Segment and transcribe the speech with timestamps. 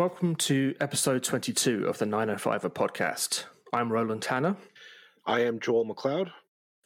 [0.00, 3.44] Welcome to episode 22 of the 905 podcast.
[3.70, 4.56] I'm Roland Tanner.
[5.26, 6.30] I am Joel McLeod.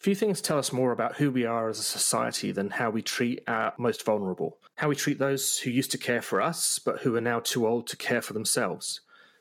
[0.00, 3.02] Few things tell us more about who we are as a society than how we
[3.02, 4.58] treat our most vulnerable.
[4.74, 7.68] How we treat those who used to care for us, but who are now too
[7.68, 9.00] old to care for themselves.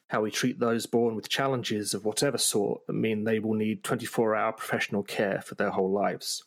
[0.09, 3.83] How we treat those born with challenges of whatever sort that mean they will need
[3.83, 6.43] 24 hour professional care for their whole lives.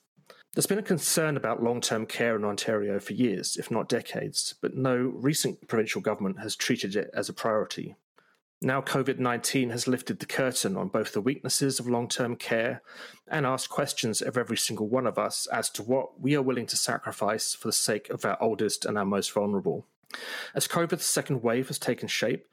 [0.57, 4.55] There's been a concern about long term care in Ontario for years, if not decades,
[4.63, 7.95] but no recent provincial government has treated it as a priority.
[8.63, 12.81] Now, COVID 19 has lifted the curtain on both the weaknesses of long term care
[13.29, 16.65] and asked questions of every single one of us as to what we are willing
[16.69, 19.85] to sacrifice for the sake of our oldest and our most vulnerable.
[20.55, 22.47] As COVID's second wave has taken shape,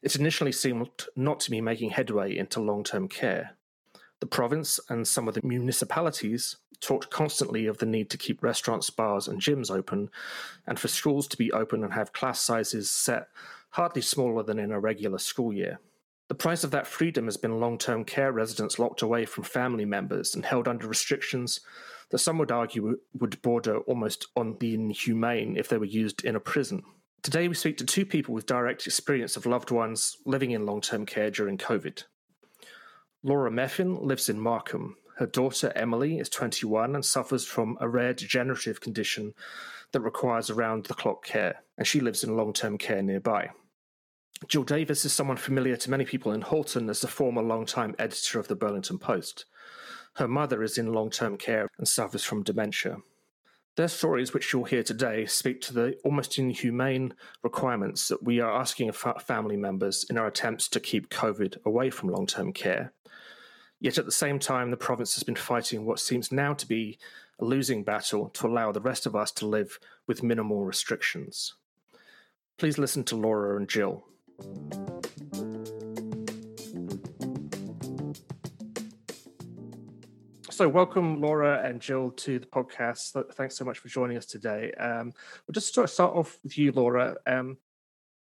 [0.00, 3.56] it initially seemed not to be making headway into long term care.
[4.20, 8.90] The province and some of the municipalities talked constantly of the need to keep restaurants,
[8.90, 10.10] bars, and gyms open,
[10.66, 13.28] and for schools to be open and have class sizes set
[13.70, 15.80] hardly smaller than in a regular school year.
[16.28, 19.84] The price of that freedom has been long term care residents locked away from family
[19.84, 21.60] members and held under restrictions
[22.10, 26.36] that some would argue would border almost on the inhumane if they were used in
[26.36, 26.82] a prison.
[27.22, 30.80] Today, we speak to two people with direct experience of loved ones living in long
[30.80, 32.04] term care during COVID.
[33.22, 34.96] Laura Meffen lives in Markham.
[35.22, 39.34] Her daughter Emily is 21 and suffers from a rare degenerative condition
[39.92, 43.50] that requires around the clock care, and she lives in long term care nearby.
[44.48, 48.40] Jill Davis is someone familiar to many people in Halton as the former long-time editor
[48.40, 49.44] of the Burlington Post.
[50.14, 52.96] Her mother is in long term care and suffers from dementia.
[53.76, 58.60] Their stories, which you'll hear today, speak to the almost inhumane requirements that we are
[58.60, 62.92] asking of family members in our attempts to keep COVID away from long term care.
[63.82, 67.00] Yet at the same time, the province has been fighting what seems now to be
[67.40, 71.54] a losing battle to allow the rest of us to live with minimal restrictions.
[72.58, 74.04] Please listen to Laura and Jill.
[80.52, 83.34] So, welcome, Laura and Jill, to the podcast.
[83.34, 84.70] Thanks so much for joining us today.
[84.78, 85.12] Um,
[85.44, 87.16] we'll just start, off with you, Laura.
[87.26, 87.56] Um,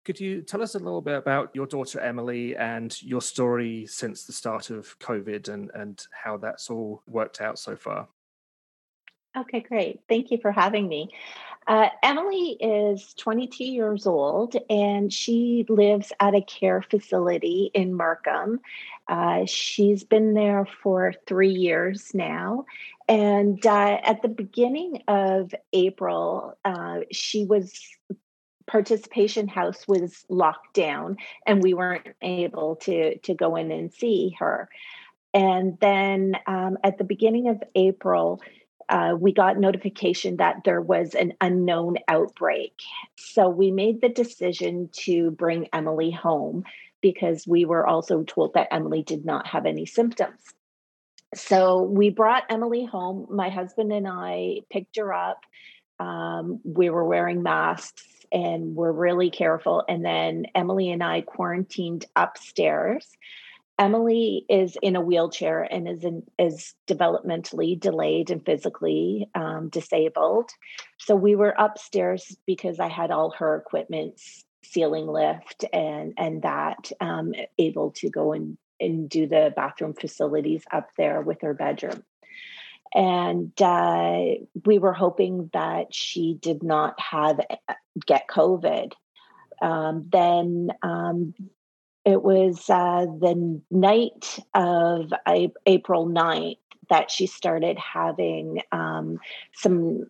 [0.03, 4.23] could you tell us a little bit about your daughter Emily and your story since
[4.23, 8.07] the start of COVID and, and how that's all worked out so far?
[9.38, 10.01] Okay, great.
[10.09, 11.09] Thank you for having me.
[11.67, 18.59] Uh, Emily is 22 years old and she lives at a care facility in Markham.
[19.07, 22.66] Uh, she's been there for three years now.
[23.07, 27.79] And uh, at the beginning of April, uh, she was
[28.72, 34.34] participation house was locked down and we weren't able to to go in and see
[34.40, 34.70] her
[35.34, 38.42] and then um, at the beginning of april
[38.88, 42.74] uh, we got notification that there was an unknown outbreak.
[43.16, 46.66] So we made the decision to bring Emily home
[47.02, 50.42] because we were also told that Emily did not have any symptoms.
[51.34, 53.28] So we brought Emily home.
[53.30, 55.46] My husband and I picked her up.
[55.98, 59.84] Um, we were wearing masks and we're really careful.
[59.88, 63.08] And then Emily and I quarantined upstairs.
[63.80, 70.52] Emily is in a wheelchair and is in, is developmentally delayed and physically um, disabled.
[70.97, 74.22] So we were upstairs because I had all her equipment,
[74.64, 80.64] ceiling lift, and and that um, able to go and and do the bathroom facilities
[80.72, 82.03] up there with her bedroom.
[82.94, 84.24] And uh,
[84.66, 87.74] we were hoping that she did not have uh,
[88.06, 88.94] get COVID.
[89.62, 91.34] Um, then um,
[92.03, 95.13] it was uh, the night of
[95.66, 96.57] April 9th
[96.90, 99.19] that she started having um,
[99.53, 100.08] some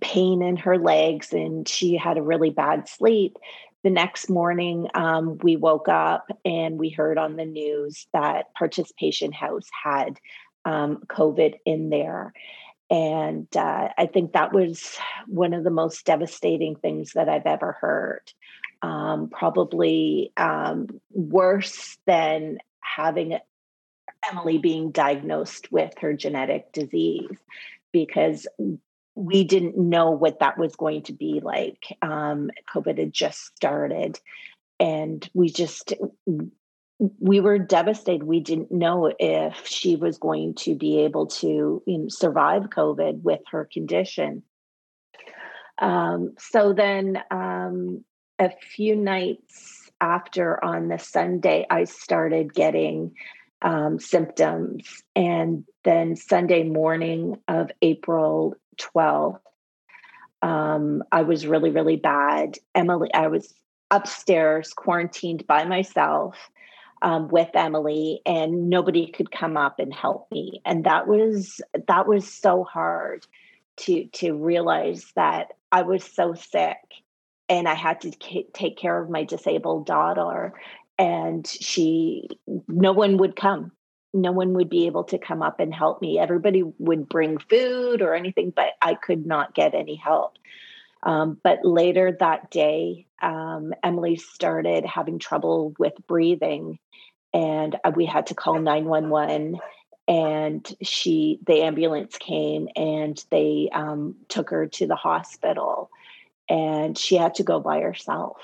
[0.00, 3.36] pain in her legs and she had a really bad sleep.
[3.84, 9.30] The next morning, um, we woke up and we heard on the news that Participation
[9.30, 10.18] House had
[10.64, 12.32] um, COVID in there.
[12.90, 14.96] And uh, I think that was
[15.26, 18.30] one of the most devastating things that I've ever heard
[18.82, 23.38] um, probably um, worse than having
[24.30, 27.36] Emily being diagnosed with her genetic disease
[27.92, 28.46] because
[29.14, 31.96] we didn't know what that was going to be like.
[32.02, 34.20] Um, COVID had just started,
[34.78, 35.94] and we just
[36.98, 38.22] we were devastated.
[38.22, 43.22] We didn't know if she was going to be able to you know, survive COVID
[43.22, 44.42] with her condition.
[45.78, 48.04] Um, so then um,
[48.38, 53.14] a few nights after on the Sunday, I started getting
[53.62, 55.02] um, symptoms.
[55.16, 59.40] And then Sunday morning of April 12th,
[60.42, 62.58] um, I was really, really bad.
[62.74, 63.52] Emily, I was
[63.90, 66.36] upstairs, quarantined by myself
[67.04, 70.62] um, with Emily, and nobody could come up and help me.
[70.64, 73.26] And that was that was so hard
[73.76, 76.78] to to realize that I was so sick,
[77.48, 80.54] and I had to k- take care of my disabled daughter,
[80.98, 82.28] and she
[82.66, 83.70] no one would come
[84.14, 86.18] no one would be able to come up and help me.
[86.20, 90.38] Everybody would bring food or anything, but I could not get any help.
[91.04, 96.78] Um, but later that day, um, Emily started having trouble with breathing,
[97.32, 99.58] and uh, we had to call 911.
[100.06, 105.90] And she, the ambulance came and they um, took her to the hospital,
[106.48, 108.36] and she had to go by herself.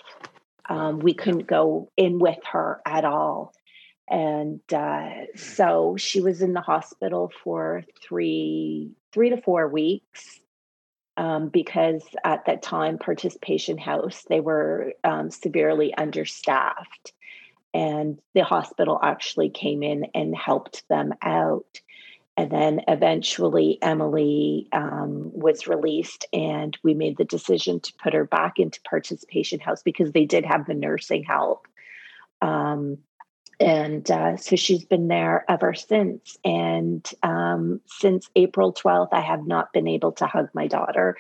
[0.68, 3.52] Um, we couldn't go in with her at all
[4.10, 10.40] and uh, so she was in the hospital for three three to four weeks
[11.20, 17.12] um, because at that time participation house they were um, severely understaffed.
[17.75, 21.81] And the hospital actually came in and helped them out.
[22.38, 28.25] And then eventually emily um, was released and we made the decision to put her
[28.25, 31.69] back into participation house because they did have the nursing help.
[32.40, 32.96] Um,
[33.60, 36.38] and uh, so she's been there ever since.
[36.44, 41.16] And um, since April 12th, I have not been able to hug my daughter.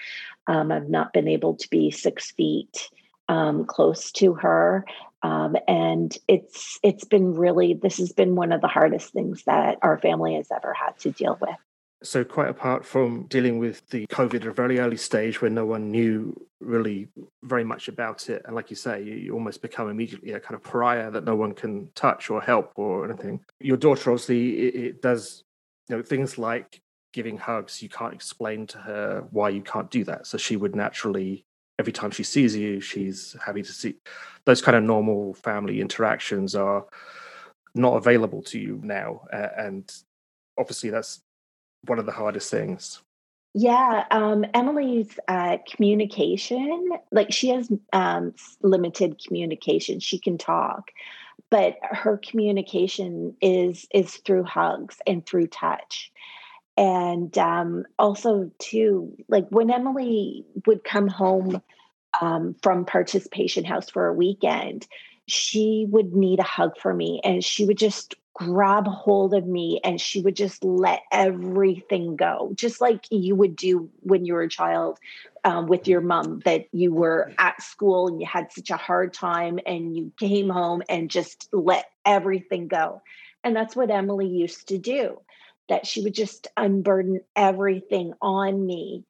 [0.46, 2.88] Um, I've not been able to be six feet
[3.28, 4.86] um, close to her.
[5.22, 9.78] Um, and it's it's been really this has been one of the hardest things that
[9.82, 11.50] our family has ever had to deal with.
[12.02, 15.66] So, quite apart from dealing with the COVID at a very early stage where no
[15.66, 17.08] one knew really
[17.42, 20.62] very much about it, and like you say, you almost become immediately a kind of
[20.62, 23.40] pariah that no one can touch or help or anything.
[23.60, 25.44] Your daughter, obviously, it, it does
[25.88, 26.80] you know things like
[27.12, 27.82] giving hugs.
[27.82, 31.44] You can't explain to her why you can't do that, so she would naturally.
[31.78, 33.96] Every time she sees you, she's happy to see.
[34.44, 36.84] Those kind of normal family interactions are
[37.74, 39.90] not available to you now, uh, and
[40.58, 41.22] obviously that's
[41.84, 43.02] one of the hardest things?
[43.52, 48.32] Yeah, um, Emily's uh, communication, like she has um,
[48.62, 49.98] limited communication.
[49.98, 50.92] She can talk,
[51.50, 56.12] but her communication is is through hugs and through touch.
[56.76, 61.60] And um, also, too, like when Emily would come home
[62.20, 64.86] um, from participation house for a weekend,
[65.26, 69.80] she would need a hug for me, and she would just grab hold of me
[69.84, 74.42] and she would just let everything go, just like you would do when you were
[74.42, 74.98] a child
[75.44, 79.12] um, with your mom, that you were at school and you had such a hard
[79.12, 83.02] time and you came home and just let everything go.
[83.42, 85.20] And that's what Emily used to do,
[85.68, 89.04] that she would just unburden everything on me.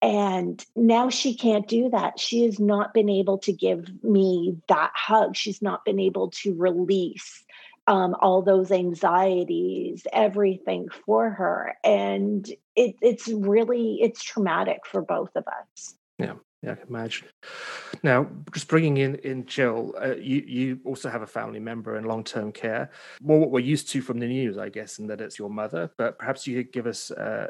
[0.00, 2.18] And now she can't do that.
[2.18, 5.36] She has not been able to give me that hug.
[5.36, 7.44] She's not been able to release
[7.86, 11.74] um, all those anxieties, everything for her.
[11.84, 15.94] And it, it's really, it's traumatic for both of us.
[16.18, 16.34] Yeah.
[16.64, 17.26] Yeah, I can imagine.
[18.04, 22.04] Now, just bringing in in Jill, uh, you you also have a family member in
[22.04, 22.92] long term care.
[23.20, 25.90] More what we're used to from the news, I guess, and that it's your mother.
[25.98, 27.48] But perhaps you could give us uh,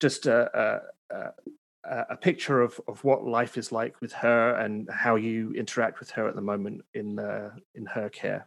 [0.00, 0.80] just a,
[1.10, 1.32] a,
[1.84, 6.10] a, picture of, of what life is like with her and how you interact with
[6.12, 8.46] her at the moment in uh, in her care.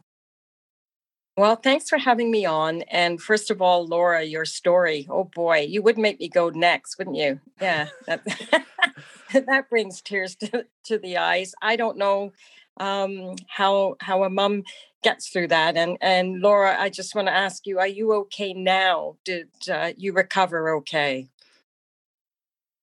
[1.36, 2.84] Well, thanks for having me on.
[2.84, 5.08] And first of all, Laura, your story.
[5.10, 7.40] Oh boy, you would make me go next, wouldn't you?
[7.60, 8.24] Yeah, that,
[9.34, 11.56] that brings tears to, to the eyes.
[11.62, 12.34] I don't know
[12.78, 14.64] um, how how a mom
[15.04, 15.76] gets through that.
[15.76, 19.18] And and Laura, I just want to ask you: Are you okay now?
[19.26, 21.30] Did uh, you recover okay?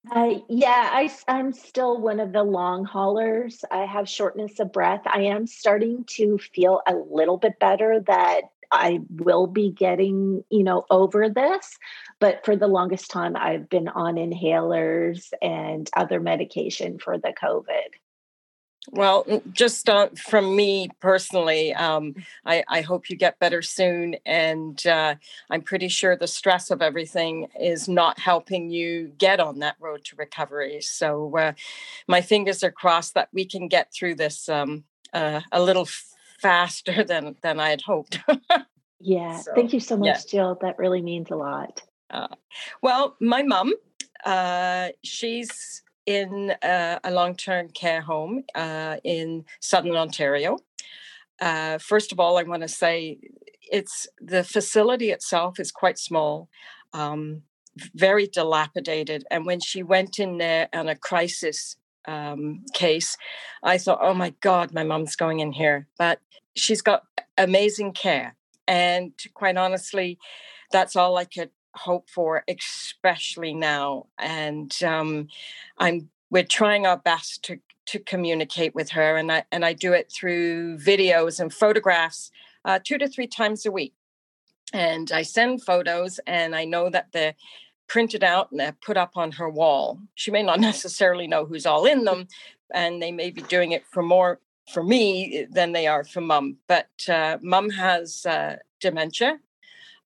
[0.09, 3.63] Uh, yeah, I, I'm still one of the long haulers.
[3.69, 5.01] I have shortness of breath.
[5.05, 8.41] I am starting to feel a little bit better that
[8.71, 11.77] I will be getting, you know, over this.
[12.19, 18.00] But for the longest time, I've been on inhalers and other medication for the COVID.
[18.89, 24.15] Well, just uh, from me personally, um, I, I, hope you get better soon.
[24.25, 25.15] And uh,
[25.51, 30.03] I'm pretty sure the stress of everything is not helping you get on that road
[30.05, 30.81] to recovery.
[30.81, 31.53] So uh,
[32.07, 34.83] my fingers are crossed that we can get through this um,
[35.13, 35.87] uh, a little
[36.39, 38.19] faster than, than I had hoped.
[38.99, 39.37] yeah.
[39.37, 40.21] So, Thank you so much, yeah.
[40.27, 40.57] Jill.
[40.61, 41.83] That really means a lot.
[42.09, 42.27] Uh,
[42.81, 43.73] well, my mom,
[44.25, 50.57] uh, she's in uh, a long term care home uh, in southern Ontario.
[51.39, 53.17] Uh, first of all, I want to say
[53.71, 56.49] it's the facility itself is quite small,
[56.93, 57.43] um,
[57.95, 59.25] very dilapidated.
[59.31, 61.77] And when she went in there on a crisis
[62.07, 63.17] um, case,
[63.63, 65.87] I thought, oh my God, my mom's going in here.
[65.97, 66.19] But
[66.55, 67.03] she's got
[67.37, 68.35] amazing care.
[68.67, 70.19] And quite honestly,
[70.71, 74.07] that's all I could hope for, especially now.
[74.17, 75.27] And um,
[75.77, 79.93] I'm we're trying our best to to communicate with her, and I and I do
[79.93, 82.31] it through videos and photographs,
[82.65, 83.93] uh, two to three times a week.
[84.73, 87.35] And I send photos, and I know that they're
[87.87, 89.99] printed out and they're put up on her wall.
[90.15, 92.27] She may not necessarily know who's all in them,
[92.73, 94.39] and they may be doing it for more
[94.71, 96.57] for me than they are for mum.
[96.67, 99.39] But uh, mum has uh, dementia.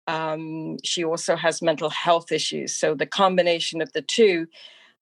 [0.07, 2.75] Um, she also has mental health issues.
[2.75, 4.47] So the combination of the two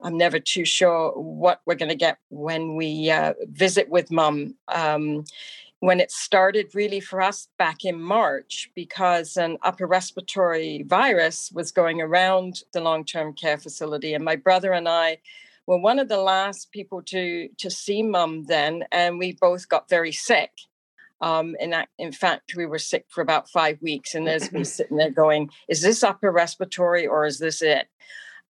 [0.04, 4.56] I'm never too sure what we're going to get when we uh, visit with mum.
[4.68, 5.24] Um,
[5.80, 11.74] when it started really for us back in March, because an upper respiratory virus was
[11.74, 14.14] going around the long term care facility.
[14.14, 15.18] And my brother and I
[15.68, 19.90] were one of the last people to, to see mum then, and we both got
[19.90, 20.52] very sick.
[21.24, 24.98] Um, and in fact, we were sick for about five weeks, and there's me sitting
[24.98, 27.88] there going, "Is this upper respiratory or is this it?"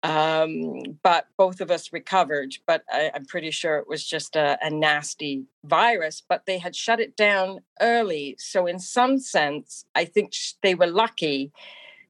[0.03, 2.57] Um, but both of us recovered.
[2.67, 6.23] But I, am pretty sure it was just a, a, nasty virus.
[6.27, 8.37] But they had shut it down early.
[8.39, 11.53] So, in some sense, I think they were lucky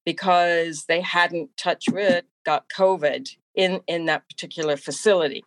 [0.05, 5.45] because they hadn't touched wood, got COVID in, in that particular facility.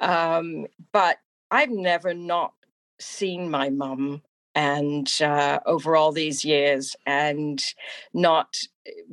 [0.00, 1.18] Um, but
[1.50, 2.54] I've never not
[3.02, 4.22] seen my mum
[4.54, 7.62] and uh, over all these years and
[8.12, 8.56] not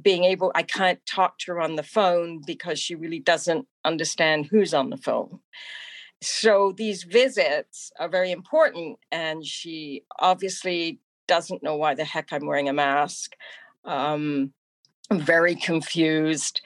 [0.02, 4.48] being able i can't talk to her on the phone because she really doesn't understand
[4.48, 5.40] who's on the phone.
[6.22, 12.46] So these visits are very important and she obviously doesn't know why the heck i'm
[12.46, 13.36] wearing a mask
[13.86, 14.54] um,
[15.12, 16.62] very confused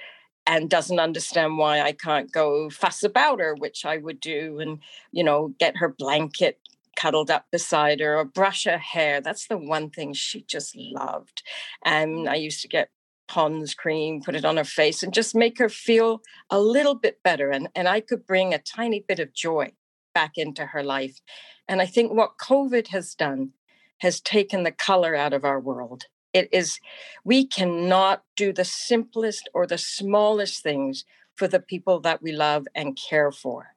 [0.45, 4.79] and doesn't understand why I can't go fuss about her, which I would do, and
[5.11, 6.59] you know, get her blanket
[7.03, 9.19] cuddled up beside her or brush her hair.
[9.19, 11.43] That's the one thing she just loved.
[11.83, 12.91] And I used to get
[13.27, 17.21] Pond's cream, put it on her face, and just make her feel a little bit
[17.21, 17.49] better.
[17.49, 19.73] And, and I could bring a tiny bit of joy
[20.13, 21.19] back into her life.
[21.67, 23.51] And I think what COVID has done
[23.97, 26.05] has taken the color out of our world.
[26.31, 26.79] It is,
[27.25, 31.03] we cannot do the simplest or the smallest things
[31.35, 33.72] for the people that we love and care for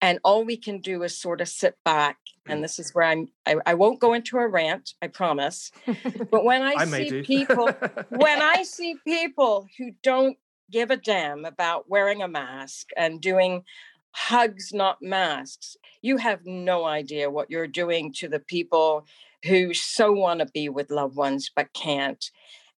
[0.00, 3.28] and all we can do is sort of sit back and this is where i'm
[3.46, 5.70] i, I won't go into a rant i promise
[6.30, 7.70] but when i, I see people
[8.10, 10.36] when i see people who don't
[10.70, 13.64] give a damn about wearing a mask and doing
[14.12, 19.06] hugs not masks you have no idea what you're doing to the people
[19.44, 22.30] who so want to be with loved ones but can't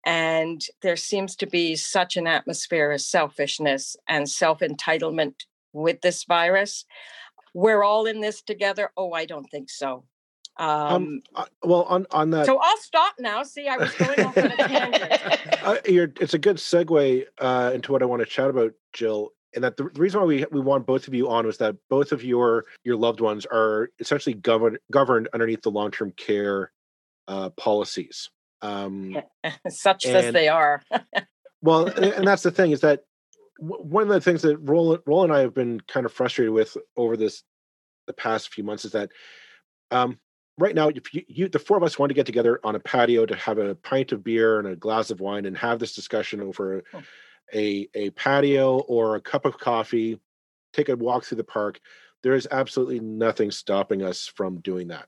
[0.04, 5.34] and there seems to be such an atmosphere of selfishness and self entitlement
[5.72, 6.84] with this virus.
[7.54, 8.90] We're all in this together.
[8.96, 10.04] Oh, I don't think so.
[10.58, 12.46] Um, um uh, well, on on that.
[12.46, 13.42] So I'll stop now.
[13.42, 15.62] See, I was going off on a tangent.
[15.62, 19.30] uh, it's a good segue uh, into what I want to chat about, Jill.
[19.54, 22.12] And that the reason why we we want both of you on was that both
[22.12, 26.70] of your your loved ones are essentially governed governed underneath the long term care
[27.26, 28.30] uh, policies.
[28.62, 29.16] Um,
[29.68, 30.82] Such and, as they are.
[31.62, 33.04] well, and that's the thing is that
[33.60, 36.76] one of the things that Roland, Roland and I have been kind of frustrated with
[36.96, 37.42] over this
[38.06, 39.10] the past few months is that
[39.90, 40.18] um,
[40.58, 42.80] right now, if you, you, the four of us want to get together on a
[42.80, 45.94] patio to have a pint of beer and a glass of wine and have this
[45.94, 47.02] discussion over oh.
[47.54, 50.18] a a patio or a cup of coffee,
[50.72, 51.80] take a walk through the park,
[52.22, 55.06] there is absolutely nothing stopping us from doing that.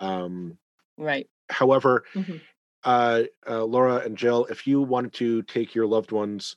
[0.00, 0.58] Um,
[0.96, 1.28] right.
[1.50, 2.36] However, mm-hmm.
[2.84, 6.56] uh, uh, Laura and Jill, if you wanted to take your loved ones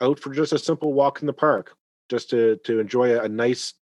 [0.00, 1.76] out for just a simple walk in the park,
[2.08, 3.74] just to to enjoy a, a nice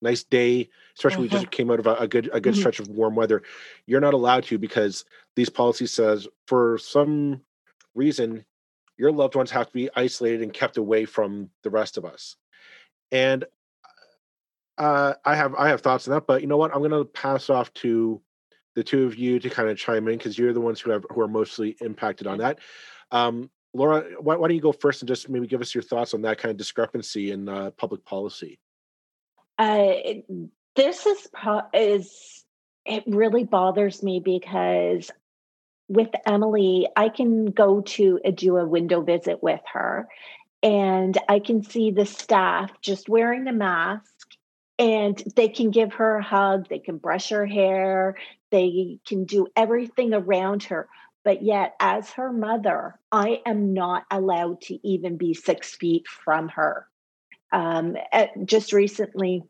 [0.00, 2.60] nice day, especially we just came out of a, a good a good mm-hmm.
[2.60, 3.42] stretch of warm weather.
[3.86, 5.04] You're not allowed to because
[5.36, 7.40] these policies says for some
[7.94, 8.44] reason
[8.98, 12.36] your loved ones have to be isolated and kept away from the rest of us.
[13.10, 13.44] And
[14.78, 16.72] uh, I have I have thoughts on that, but you know what?
[16.74, 18.20] I'm going to pass off to
[18.74, 21.04] the two of you to kind of chime in because you're the ones who have
[21.10, 22.58] who are mostly impacted on that.
[23.10, 26.12] Um, Laura, why, why, don't you go first and just maybe give us your thoughts
[26.12, 28.58] on that kind of discrepancy in uh, public policy?
[29.58, 29.92] Uh,
[30.76, 31.28] this is
[31.72, 32.44] is
[32.84, 35.10] it really bothers me because
[35.88, 40.08] with Emily, I can go to a, do a window visit with her,
[40.62, 44.36] and I can see the staff just wearing the mask,
[44.78, 48.16] and they can give her a hug, they can brush her hair,
[48.50, 50.88] they can do everything around her
[51.24, 56.48] but yet, as her mother, I am not allowed to even be six feet from
[56.50, 56.86] her.
[57.52, 59.44] Um, at, just recently,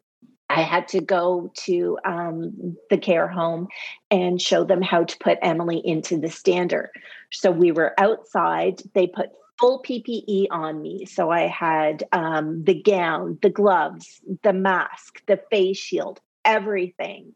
[0.51, 3.69] I had to go to um, the care home
[4.11, 6.91] and show them how to put Emily into the stander.
[7.31, 8.83] So we were outside.
[8.93, 11.07] They put full PPE on me.
[11.07, 17.33] So I had um, the gown, the gloves, the mask, the face shield, everything.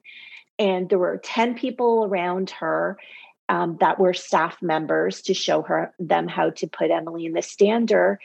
[0.59, 2.99] And there were 10 people around her
[3.49, 7.43] um, that were staff members to show her them how to put Emily in the
[7.43, 8.19] stander.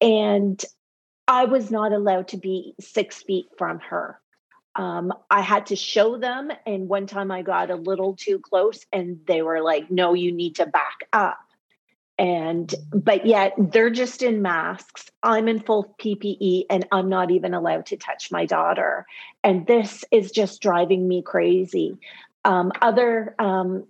[0.00, 0.62] And
[1.28, 4.18] I was not allowed to be six feet from her
[4.74, 6.50] um, I had to show them.
[6.66, 10.32] And one time I got a little too close and they were like, no, you
[10.32, 11.38] need to back up.
[12.18, 15.10] And, but yet they're just in masks.
[15.22, 19.06] I'm in full PPE and I'm not even allowed to touch my daughter.
[19.42, 21.98] And this is just driving me crazy.
[22.44, 23.84] Um, other um,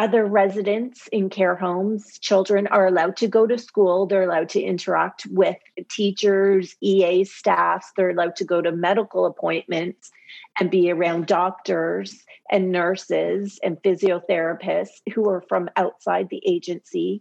[0.00, 4.06] other residents in care homes, children are allowed to go to school.
[4.06, 5.58] They're allowed to interact with
[5.90, 7.92] teachers, EA staffs.
[7.94, 10.10] They're allowed to go to medical appointments
[10.58, 17.20] and be around doctors and nurses and physiotherapists who are from outside the agency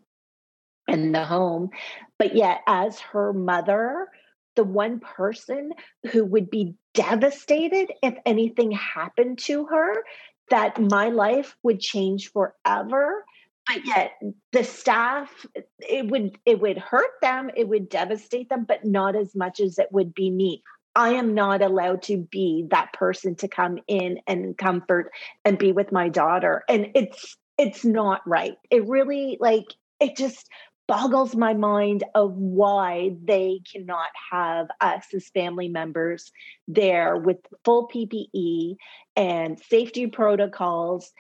[0.88, 1.72] and the home.
[2.18, 4.08] But yet, as her mother,
[4.56, 5.74] the one person
[6.14, 10.06] who would be devastated if anything happened to her
[10.50, 13.24] that my life would change forever
[13.70, 14.20] but yet
[14.52, 15.46] the staff
[15.80, 19.78] it would it would hurt them it would devastate them but not as much as
[19.80, 20.64] it would be me.
[20.96, 25.12] I am not allowed to be that person to come in and comfort
[25.46, 28.58] and be with my daughter and it's it's not right.
[28.72, 29.68] It really like
[30.00, 30.50] it just
[30.90, 36.32] boggles my mind of why they cannot have us as family members
[36.68, 38.76] there with full PPE
[39.16, 41.12] and safety protocols.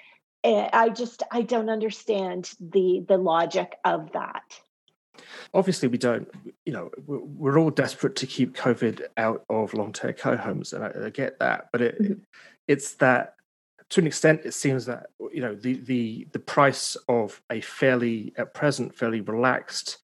[0.43, 4.59] And I just I don't understand the the logic of that.
[5.53, 6.27] Obviously, we don't.
[6.65, 10.91] You know, we're all desperate to keep COVID out of long-term care homes, and I,
[11.05, 11.69] I get that.
[11.71, 12.13] But it, mm-hmm.
[12.67, 13.35] it's that
[13.89, 18.33] to an extent, it seems that you know the the the price of a fairly
[18.37, 19.97] at present fairly relaxed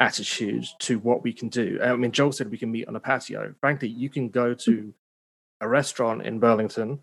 [0.00, 1.78] attitude to what we can do.
[1.82, 3.54] I mean, Joel said we can meet on a patio.
[3.60, 4.92] Frankly, you can go to
[5.60, 7.00] a restaurant in Burlington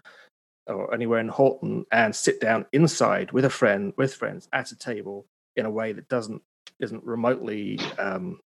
[0.67, 4.75] or anywhere in Halton and sit down inside with a friend, with friends at a
[4.75, 6.41] table in a way that doesn't
[6.79, 8.39] isn't remotely um,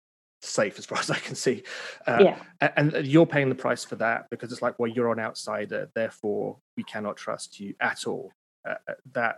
[0.44, 1.62] safe as far as I can see.
[2.06, 2.38] Uh, yeah.
[2.76, 6.58] And you're paying the price for that because it's like, well, you're an outsider, therefore
[6.76, 8.32] we cannot trust you at all.
[8.66, 9.36] Uh, uh that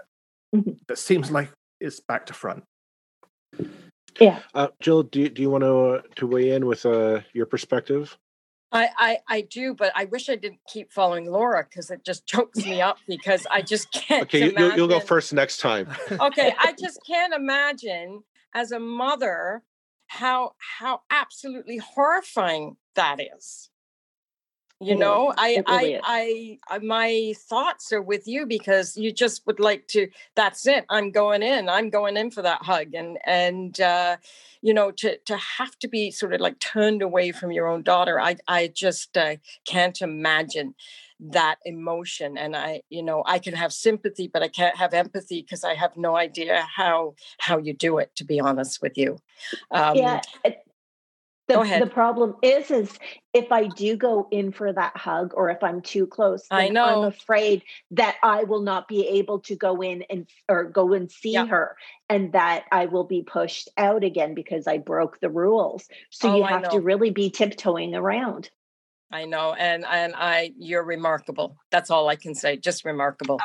[0.55, 0.73] mm-hmm.
[0.87, 2.65] that seems like it's back to front.
[4.21, 4.41] Yeah.
[4.55, 8.17] Uh, Jill, do do you want to uh, to weigh in with uh, your perspective?
[8.73, 12.27] I, I, I do, but I wish I didn't keep following Laura because it just
[12.33, 14.23] chokes me up because I just can't.
[14.25, 15.89] Okay, you, you'll go first next time.
[16.11, 18.23] okay, I just can't imagine
[18.55, 19.63] as a mother
[20.07, 23.71] how how absolutely horrifying that is.
[24.79, 29.11] You it know I, really I, I i my thoughts are with you because you
[29.11, 32.93] just would like to that's it i'm going in i'm going in for that hug
[32.93, 34.19] and and uh
[34.61, 37.83] you know to to have to be sort of like turned away from your own
[37.83, 40.75] daughter i i just uh, can't imagine
[41.19, 45.41] that emotion and i you know i can have sympathy but i can't have empathy
[45.41, 49.19] because i have no idea how how you do it to be honest with you.
[49.71, 50.21] Um, yeah
[51.49, 52.99] the, the problem is is
[53.33, 56.85] if i do go in for that hug or if i'm too close i know
[56.85, 61.11] i'm afraid that i will not be able to go in and or go and
[61.11, 61.49] see yep.
[61.49, 61.77] her
[62.09, 65.89] and that i will be pushed out again because i broke the rules.
[66.11, 68.51] So oh, you have to really be tiptoeing around
[69.13, 71.57] I know, and and I, you're remarkable.
[71.71, 72.57] That's all I can say.
[72.57, 73.41] Just remarkable.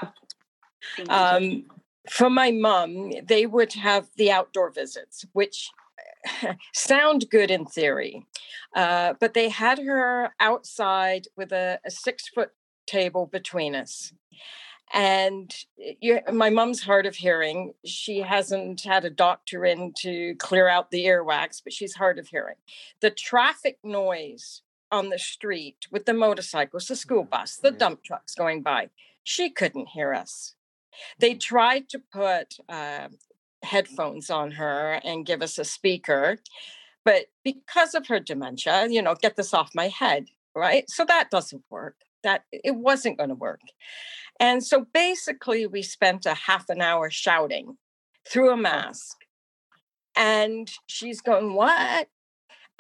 [1.10, 1.65] Um,
[2.10, 5.69] for my mom, they would have the outdoor visits, which
[6.74, 8.26] sound good in theory,
[8.76, 12.52] uh, but they had her outside with a, a six foot
[12.88, 14.13] table between us.
[14.93, 17.74] And you, my mom's hard of hearing.
[17.86, 22.28] She hasn't had a doctor in to clear out the earwax, but she's hard of
[22.28, 22.58] hearing.
[23.00, 28.36] The traffic noise on the street with the motorcycles, the school bus, the dump trucks
[28.36, 28.89] going by.
[29.23, 30.56] She couldn't hear us.
[31.19, 31.39] They mm-hmm.
[31.39, 33.10] tried to put uh,
[33.63, 36.39] headphones on her and give us a speaker,
[37.04, 40.89] but because of her dementia, you know, get this off my head, right?
[40.89, 41.95] So that doesn't work.
[42.23, 43.62] That it wasn't going to work.
[44.39, 47.77] And so basically, we spent a half an hour shouting
[48.27, 49.17] through a mask.
[50.15, 52.10] And she's going, What?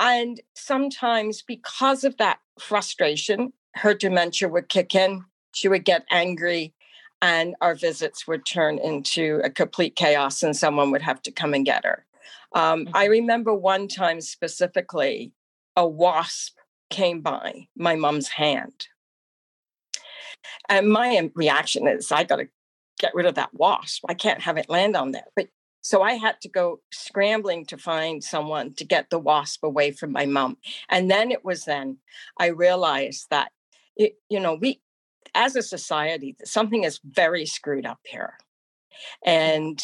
[0.01, 5.23] And sometimes, because of that frustration, her dementia would kick in.
[5.53, 6.73] She would get angry,
[7.21, 11.53] and our visits would turn into a complete chaos, and someone would have to come
[11.53, 12.03] and get her.
[12.53, 13.11] Um, I mm-hmm.
[13.11, 15.33] remember one time specifically,
[15.75, 16.57] a wasp
[16.89, 18.87] came by my mom's hand.
[20.67, 22.49] And my reaction is, I got to
[22.99, 24.03] get rid of that wasp.
[24.09, 25.27] I can't have it land on there.
[25.35, 25.49] But
[25.81, 30.11] so I had to go scrambling to find someone to get the wasp away from
[30.11, 30.57] my mom.
[30.89, 31.97] And then it was then
[32.37, 33.51] I realized that,
[33.95, 34.81] it, you know, we,
[35.33, 38.37] as a society, something is very screwed up here.
[39.25, 39.81] And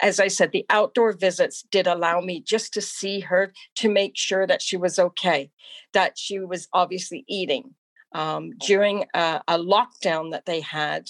[0.00, 4.16] as I said, the outdoor visits did allow me just to see her to make
[4.16, 5.50] sure that she was okay,
[5.92, 7.74] that she was obviously eating.
[8.14, 11.08] Um, during a, a, lockdown that they had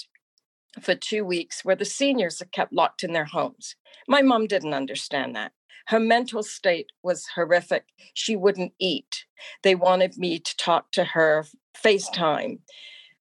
[0.80, 3.76] for two weeks, where the seniors are kept locked in their homes,
[4.08, 5.52] my mom didn't understand that.
[5.86, 7.86] Her mental state was horrific.
[8.14, 9.26] She wouldn't eat.
[9.62, 11.44] They wanted me to talk to her
[11.76, 12.60] FaceTime.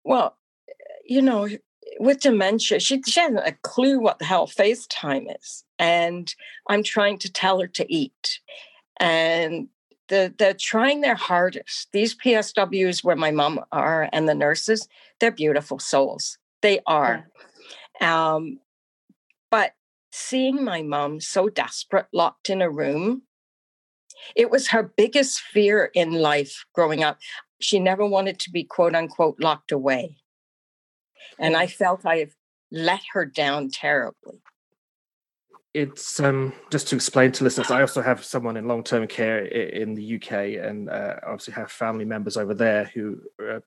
[0.03, 0.37] Well,
[1.05, 1.47] you know,
[1.99, 5.63] with dementia, she, she hasn't a clue what the hell FaceTime is.
[5.77, 6.33] And
[6.67, 8.39] I'm trying to tell her to eat.
[8.99, 9.69] And
[10.09, 11.89] the, they're trying their hardest.
[11.93, 14.87] These PSWs, where my mom are, and the nurses,
[15.19, 16.37] they're beautiful souls.
[16.61, 17.27] They are.
[18.01, 18.33] Yeah.
[18.33, 18.59] Um,
[19.51, 19.73] but
[20.11, 23.23] seeing my mom so desperate, locked in a room,
[24.35, 27.19] it was her biggest fear in life growing up.
[27.59, 30.17] She never wanted to be quote unquote locked away.
[31.37, 32.35] And I felt I have
[32.71, 34.41] let her down terribly.
[35.73, 37.69] It's um, just to explain to listeners.
[37.69, 40.31] I also have someone in long-term care in the UK,
[40.67, 43.63] and uh, obviously have family members over there who are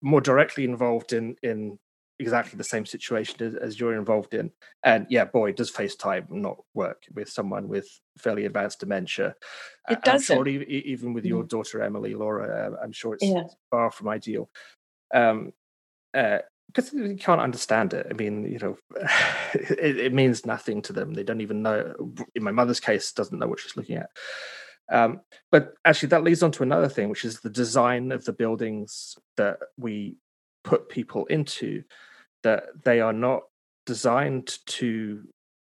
[0.00, 1.78] more directly involved in in
[2.18, 4.50] exactly the same situation as, as, you're involved in.
[4.82, 9.34] And yeah, boy, does FaceTime not work with someone with fairly advanced dementia.
[9.88, 10.34] It doesn't.
[10.34, 11.48] Sure even with your mm.
[11.48, 13.44] daughter Emily, Laura, uh, I'm sure it's yeah.
[13.70, 14.50] far from ideal.
[15.14, 15.52] Um,
[16.14, 18.06] uh, because you can't understand it.
[18.10, 18.76] I mean, you know,
[19.54, 21.14] it, it, means nothing to them.
[21.14, 21.94] They don't even know.
[22.34, 24.10] In my mother's case, doesn't know what she's looking at.
[24.90, 28.32] Um, but actually, that leads on to another thing, which is the design of the
[28.32, 30.16] buildings that we
[30.66, 31.82] put people into.
[32.42, 33.44] That they are not
[33.86, 35.26] designed to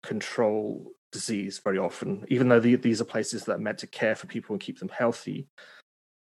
[0.02, 4.14] control disease very often, even though the, these are places that are meant to care
[4.14, 5.48] for people and keep them healthy.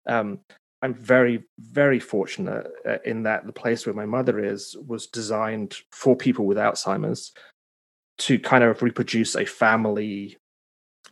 [0.07, 0.39] Um,
[0.81, 5.77] I'm very, very fortunate uh, in that the place where my mother is was designed
[5.91, 7.31] for people with Alzheimer's
[8.19, 10.37] to kind of reproduce a family.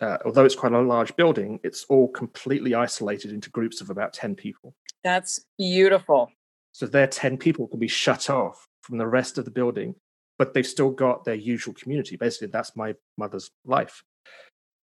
[0.01, 4.13] Uh, although it's quite a large building, it's all completely isolated into groups of about
[4.13, 4.75] 10 people.
[5.03, 6.31] That's beautiful.
[6.73, 9.95] So their 10 people can be shut off from the rest of the building,
[10.37, 12.15] but they've still got their usual community.
[12.15, 14.03] Basically, that's my mother's life.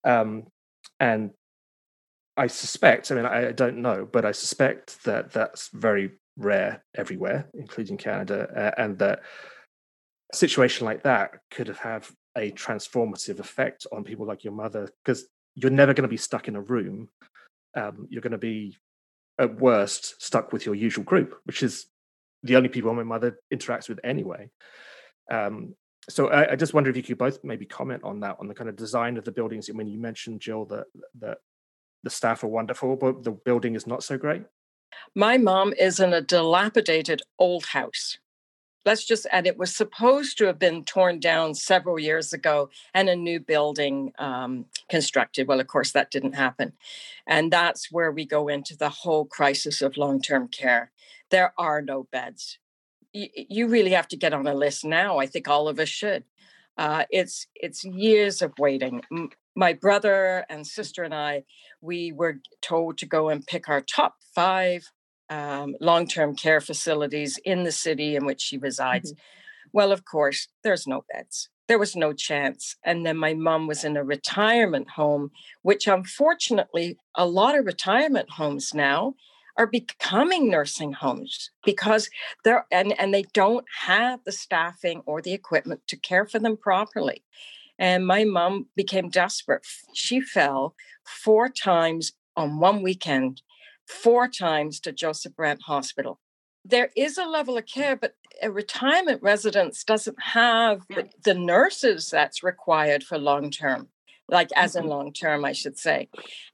[0.03, 0.47] Um,
[0.99, 1.31] and
[2.35, 7.49] I suspect, I mean, I don't know, but I suspect that that's very rare everywhere,
[7.55, 9.21] including Canada, uh, and that
[10.31, 15.27] a situation like that could have a transformative effect on people like your mother, because
[15.55, 17.09] you're never going to be stuck in a room.
[17.75, 18.77] Um, you're going to be,
[19.39, 21.87] at worst, stuck with your usual group, which is
[22.43, 24.49] the only people my mother interacts with anyway.
[25.31, 25.75] Um,
[26.09, 28.53] so I, I, just wonder if you could both maybe comment on that, on the
[28.53, 29.69] kind of design of the buildings.
[29.69, 30.85] I mean, you mentioned Jill that
[31.19, 31.39] that
[32.03, 34.43] the staff are wonderful, but the building is not so great?
[35.15, 38.17] My mom is in a dilapidated old house.
[38.87, 43.09] Let's just, and it was supposed to have been torn down several years ago and
[43.09, 45.45] a new building um, constructed.
[45.45, 46.71] Well, of course, that didn't happen.
[47.27, 50.91] And that's where we go into the whole crisis of long term care.
[51.31, 52.59] There are no beds.
[53.13, 55.17] Y- you really have to get on a list now.
[55.17, 56.23] I think all of us should.
[56.77, 59.01] Uh, it's it's years of waiting
[59.57, 61.43] my brother and sister and I,
[61.81, 64.91] we were told to go and pick our top five
[65.29, 69.11] um, long term care facilities in the city in which she resides.
[69.11, 69.21] Mm-hmm.
[69.73, 71.49] Well, of course, there's no beds.
[71.67, 72.77] There was no chance.
[72.83, 78.31] And then my mom was in a retirement home, which unfortunately, a lot of retirement
[78.31, 79.15] homes now
[79.57, 82.09] are becoming nursing homes because
[82.43, 86.55] they're and, and they don't have the staffing or the equipment to care for them
[86.55, 87.23] properly.
[87.79, 89.65] And my mom became desperate.
[89.93, 93.41] She fell four times on one weekend,
[93.87, 96.19] four times to Joseph Brant Hospital.
[96.65, 100.81] There is a level of care, but a retirement residence doesn't have
[101.23, 103.87] the, nurses that's required for long term,
[104.27, 104.91] like as in mm-hmm.
[104.91, 106.09] long term, I should say.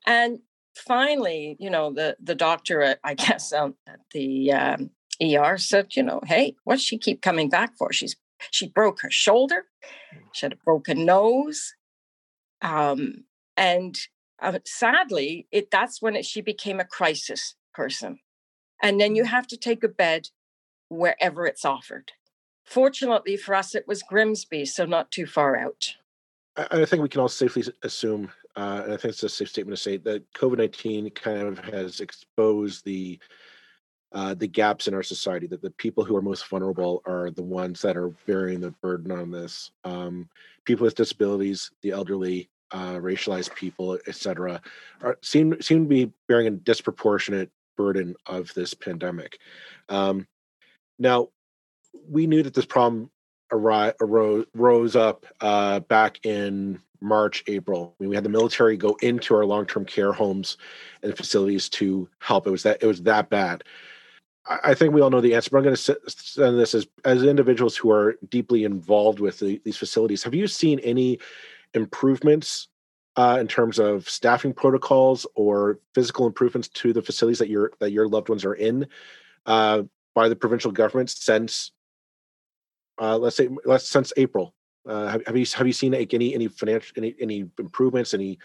[0.06, 0.40] And
[0.76, 4.92] finally, you know, the the doctor, at, I guess, um, at the um,
[5.22, 7.92] ER said, you know, hey, what's she keep coming back for?
[7.92, 8.16] She's
[8.52, 9.66] she broke her shoulder.
[10.14, 10.20] Mm.
[10.34, 11.74] She had a broken nose.
[12.62, 13.26] Um,
[13.58, 13.98] and
[14.44, 18.20] uh, sadly, it that's when it, she became a crisis person.
[18.82, 19.28] And then you mm.
[19.28, 20.30] have to take a bed
[20.90, 22.12] wherever it's offered.
[22.66, 25.96] Fortunately for us, it was Grimsby, so not too far out.
[26.56, 29.50] I, I think we can all safely assume uh, and I think it's a safe
[29.50, 33.20] statement to say that COVID nineteen kind of has exposed the
[34.12, 35.48] uh, the gaps in our society.
[35.48, 39.12] That the people who are most vulnerable are the ones that are bearing the burden
[39.12, 39.72] on this.
[39.84, 40.30] Um,
[40.66, 44.62] people with disabilities, the elderly, uh, racialized people, etc.,
[45.22, 49.38] seem seem to be bearing a disproportionate burden of this pandemic.
[49.90, 50.28] Um,
[51.00, 51.30] now,
[52.10, 53.10] we knew that this problem
[53.52, 57.96] arose, arose rose up uh, back in March, April.
[58.00, 60.58] I mean, we had the military go into our long-term care homes
[61.04, 62.48] and facilities to help.
[62.48, 63.64] It was that it was that bad.
[64.46, 67.24] I, think we all know the answer, but I'm going to send this as as
[67.24, 70.24] individuals who are deeply involved with the, these facilities.
[70.24, 71.20] Have you seen any
[71.74, 72.68] improvements
[73.16, 77.92] uh, in terms of staffing protocols or physical improvements to the facilities that your that
[77.92, 78.88] your loved ones are in
[79.46, 79.84] uh,
[80.16, 81.72] by the provincial government since
[83.02, 84.54] uh, let's say let's since April.
[84.88, 88.38] Uh, have, have, you have you seen like, any any financial any any improvements, any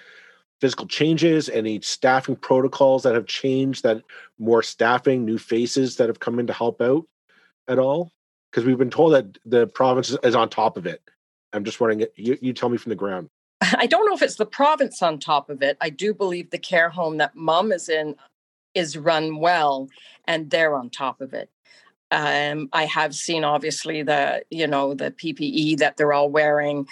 [0.61, 3.83] physical changes, any staffing protocols that have changed?
[3.83, 4.03] That
[4.39, 7.07] more staffing, new faces that have come in to help out
[7.67, 8.13] at all?
[8.51, 11.03] Because we've been told that the province is on top of it.
[11.53, 12.07] I'm just wondering.
[12.17, 13.29] You, you tell me from the ground.
[13.61, 15.77] I don't know if it's the province on top of it.
[15.81, 18.15] I do believe the care home that mom is in
[18.75, 19.89] is run well,
[20.27, 21.51] and they're on top of it.
[22.11, 26.87] Um, I have seen obviously the you know the PPE that they're all wearing,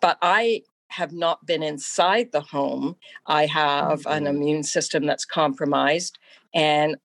[0.00, 2.96] but I have not been inside the home.
[3.26, 4.10] I have mm-hmm.
[4.10, 6.18] an immune system that's compromised,
[6.54, 6.96] and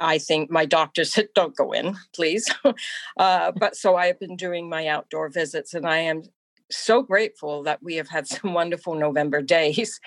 [0.00, 2.52] I think my doctor said, "Don't go in, please."
[3.16, 6.24] uh, but so I have been doing my outdoor visits, and I am
[6.70, 10.00] so grateful that we have had some wonderful November days.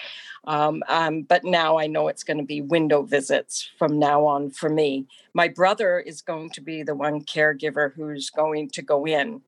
[0.45, 4.50] Um, um, but now I know it's going to be window visits from now on
[4.52, 5.08] for me.
[5.34, 9.41] My brother is going to be the one caregiver who's going to go in.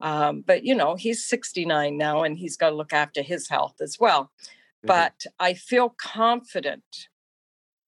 [0.00, 3.76] Um, but, you know, he's 69 now and he's got to look after his health
[3.80, 4.30] as well.
[4.42, 4.88] Mm-hmm.
[4.88, 7.08] But I feel confident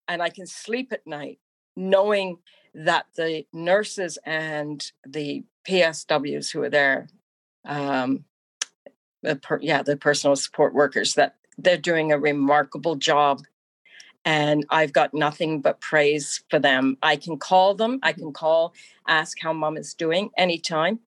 [0.08, 1.40] and I can sleep at night
[1.76, 2.38] knowing
[2.74, 7.08] that the nurses and the PSWs who are there
[7.64, 8.24] um,
[9.22, 13.42] the per, yeah the personal support workers that they're doing a remarkable job
[14.26, 16.98] and I've got nothing but praise for them.
[17.00, 18.74] I can call them, I can call,
[19.06, 20.98] ask how mom is doing anytime.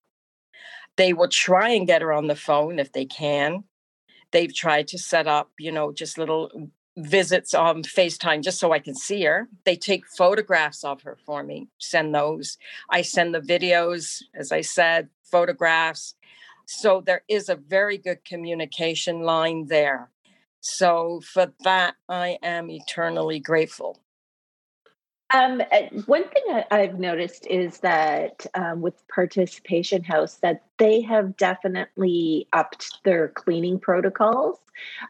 [0.96, 3.66] They will try and get her on the phone if they can.
[4.32, 8.80] They've tried to set up, you know, just little visits on FaceTime just so I
[8.80, 9.48] can see her.
[9.66, 12.58] They take photographs of her for me, send those.
[12.90, 16.16] I send the videos, as I said, photographs.
[16.66, 20.10] So there is a very good communication line there.
[20.62, 24.02] So for that, I am eternally grateful.
[25.32, 31.38] Um, uh, one thing I've noticed is that um, with Participation House, that they have
[31.38, 34.58] definitely upped their cleaning protocols.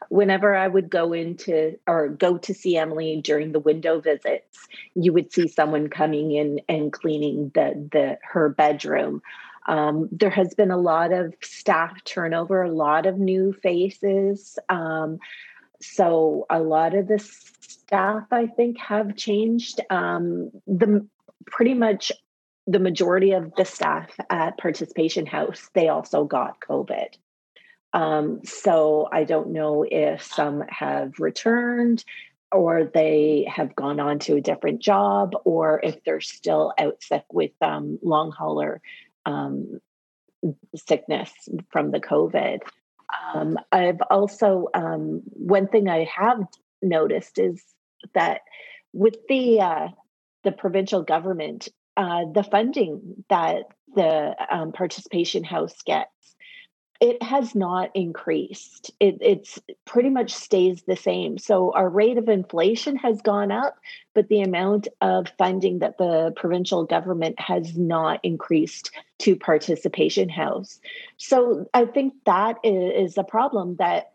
[0.10, 5.14] Whenever I would go into or go to see Emily during the window visits, you
[5.14, 9.22] would see someone coming in and cleaning the the her bedroom.
[9.68, 14.58] Um, there has been a lot of staff turnover, a lot of new faces.
[14.68, 15.20] Um,
[15.80, 17.20] so a lot of the
[17.90, 19.82] staff, I think, have changed.
[19.90, 21.08] Um, the
[21.48, 22.12] pretty much
[22.68, 27.08] the majority of the staff at Participation House, they also got COVID.
[27.92, 32.06] Um, so I don't know if some have returned
[32.52, 37.26] or they have gone on to a different job or if they're still out sick
[37.32, 38.84] with um, long hauler
[39.26, 39.80] um,
[40.76, 41.32] sickness
[41.72, 42.60] from the COVID.
[43.34, 46.46] Um, I've also, um, one thing I have
[46.84, 47.64] noticed is
[48.14, 48.42] that
[48.94, 49.88] with the uh,
[50.44, 53.64] the provincial government, uh, the funding that
[53.96, 56.10] the um, participation house gets
[57.00, 58.92] it has not increased.
[59.00, 61.38] It, it's pretty much stays the same.
[61.38, 63.78] So our rate of inflation has gone up,
[64.14, 70.80] but the amount of funding that the provincial government has not increased to participation house.
[71.16, 74.12] So I think that is a problem that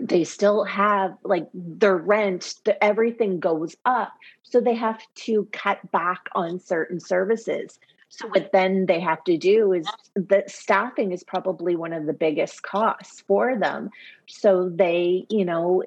[0.00, 5.78] they still have like their rent the, everything goes up so they have to cut
[5.92, 7.78] back on certain services
[8.16, 12.12] so what then they have to do is the staffing is probably one of the
[12.12, 13.90] biggest costs for them.
[14.26, 15.82] So they, you know,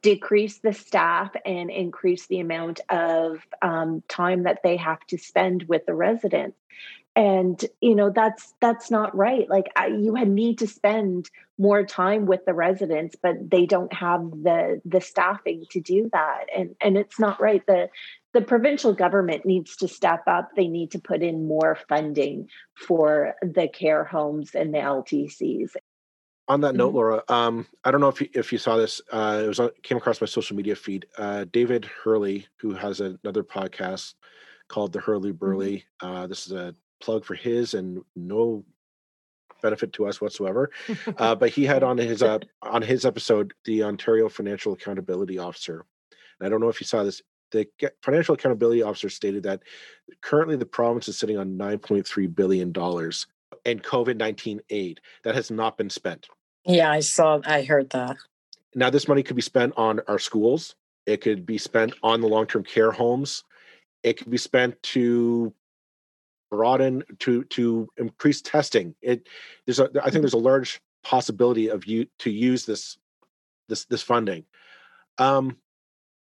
[0.00, 5.64] decrease the staff and increase the amount of um, time that they have to spend
[5.64, 6.56] with the residents.
[7.16, 9.48] And you know that's that's not right.
[9.48, 14.20] Like I, you need to spend more time with the residents, but they don't have
[14.30, 17.66] the the staffing to do that, and and it's not right.
[17.66, 17.88] The
[18.36, 20.50] the provincial government needs to step up.
[20.54, 25.70] They need to put in more funding for the care homes and the LTCs.
[26.46, 26.96] on that note, mm-hmm.
[26.96, 29.00] Laura, um, I don't know if you, if you saw this.
[29.10, 31.06] Uh, it was on, came across my social media feed.
[31.16, 34.12] Uh, David Hurley, who has another podcast
[34.68, 35.86] called the Hurley Burley.
[36.02, 36.14] Mm-hmm.
[36.14, 38.64] Uh, this is a plug for his and no
[39.62, 40.70] benefit to us whatsoever.
[41.18, 45.84] Uh, but he had on his uh, on his episode the Ontario Financial Accountability Officer.
[46.38, 47.22] And I don't know if you saw this.
[47.52, 47.66] The
[48.02, 49.62] Financial Accountability Officer stated that
[50.20, 53.26] currently the province is sitting on 9.3 billion dollars
[53.64, 56.28] in COVID 19 aid that has not been spent.
[56.64, 58.16] Yeah, I saw, I heard that.
[58.74, 60.74] Now, this money could be spent on our schools,
[61.06, 63.44] it could be spent on the long term care homes,
[64.02, 65.52] it could be spent to
[66.56, 68.94] broaden to to increase testing.
[69.02, 69.28] It
[69.66, 72.96] there's a i think there's a large possibility of you to use this
[73.68, 74.44] this this funding.
[75.18, 75.56] Um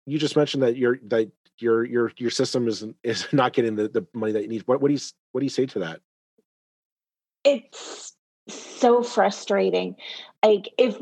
[0.06, 3.88] you just mentioned that your that your your your system is is not getting the,
[3.88, 5.00] the money that it needs what what do you
[5.32, 6.00] what do you say to that?
[7.44, 8.12] It's
[8.48, 9.96] so frustrating.
[10.44, 10.96] Like if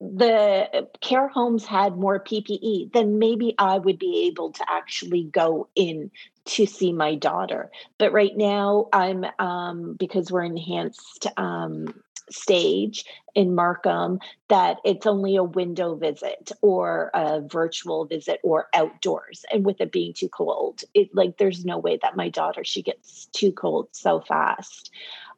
[0.00, 5.68] the care homes had more PPE, then maybe I would be able to actually go
[5.74, 6.10] in
[6.46, 7.70] to see my daughter.
[7.98, 11.92] But right now, I'm um, because we're enhanced um,
[12.30, 13.04] stage
[13.34, 19.44] in Markham that it's only a window visit or a virtual visit or outdoors.
[19.52, 22.82] And with it being too cold, it like there's no way that my daughter she
[22.82, 24.90] gets too cold so fast.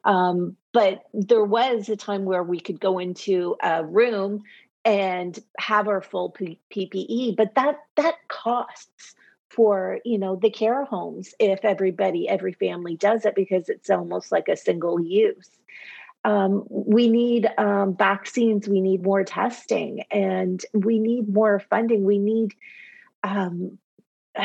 [0.05, 4.43] Um, but there was a time where we could go into a room
[4.85, 9.15] and have our full P- PPE, but that that costs
[9.49, 14.31] for you know the care homes if everybody every family does it because it's almost
[14.31, 15.49] like a single use
[16.25, 22.19] um, we need um, vaccines we need more testing and we need more funding we
[22.19, 22.53] need
[23.23, 23.77] um,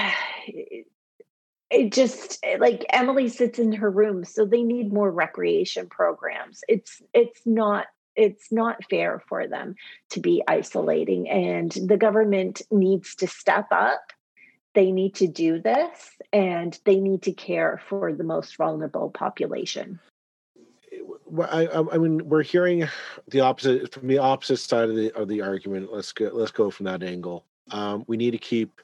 [1.71, 6.62] it just like Emily sits in her room, so they need more recreation programs.
[6.69, 7.87] It's it's not
[8.17, 9.75] it's not fair for them
[10.11, 14.01] to be isolating, and the government needs to step up.
[14.75, 20.01] They need to do this, and they need to care for the most vulnerable population.
[21.41, 22.89] I, I mean, we're hearing
[23.29, 25.93] the opposite from the opposite side of the of the argument.
[25.93, 26.31] Let's go.
[26.33, 27.45] Let's go from that angle.
[27.71, 28.81] Um, we need to keep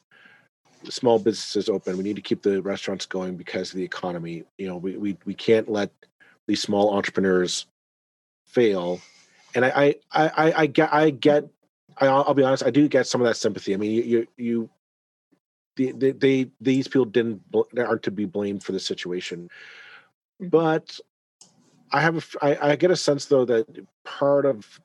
[0.89, 1.97] small businesses open.
[1.97, 4.45] We need to keep the restaurants going because of the economy.
[4.59, 5.91] You know, we we, we can't let
[6.47, 7.67] these small entrepreneurs
[8.47, 9.01] fail.
[9.55, 11.49] And I I I, I get I get
[11.99, 12.65] I, will be honest.
[12.65, 13.75] I do get some of that sympathy.
[13.75, 14.71] I mean, you you, you
[15.87, 17.43] they, they, these people didn't
[17.77, 19.49] aren't to be blamed for the situation,
[20.41, 20.49] mm-hmm.
[20.49, 20.99] but
[21.93, 23.67] I have a, I, I get a sense though that
[24.05, 24.81] part of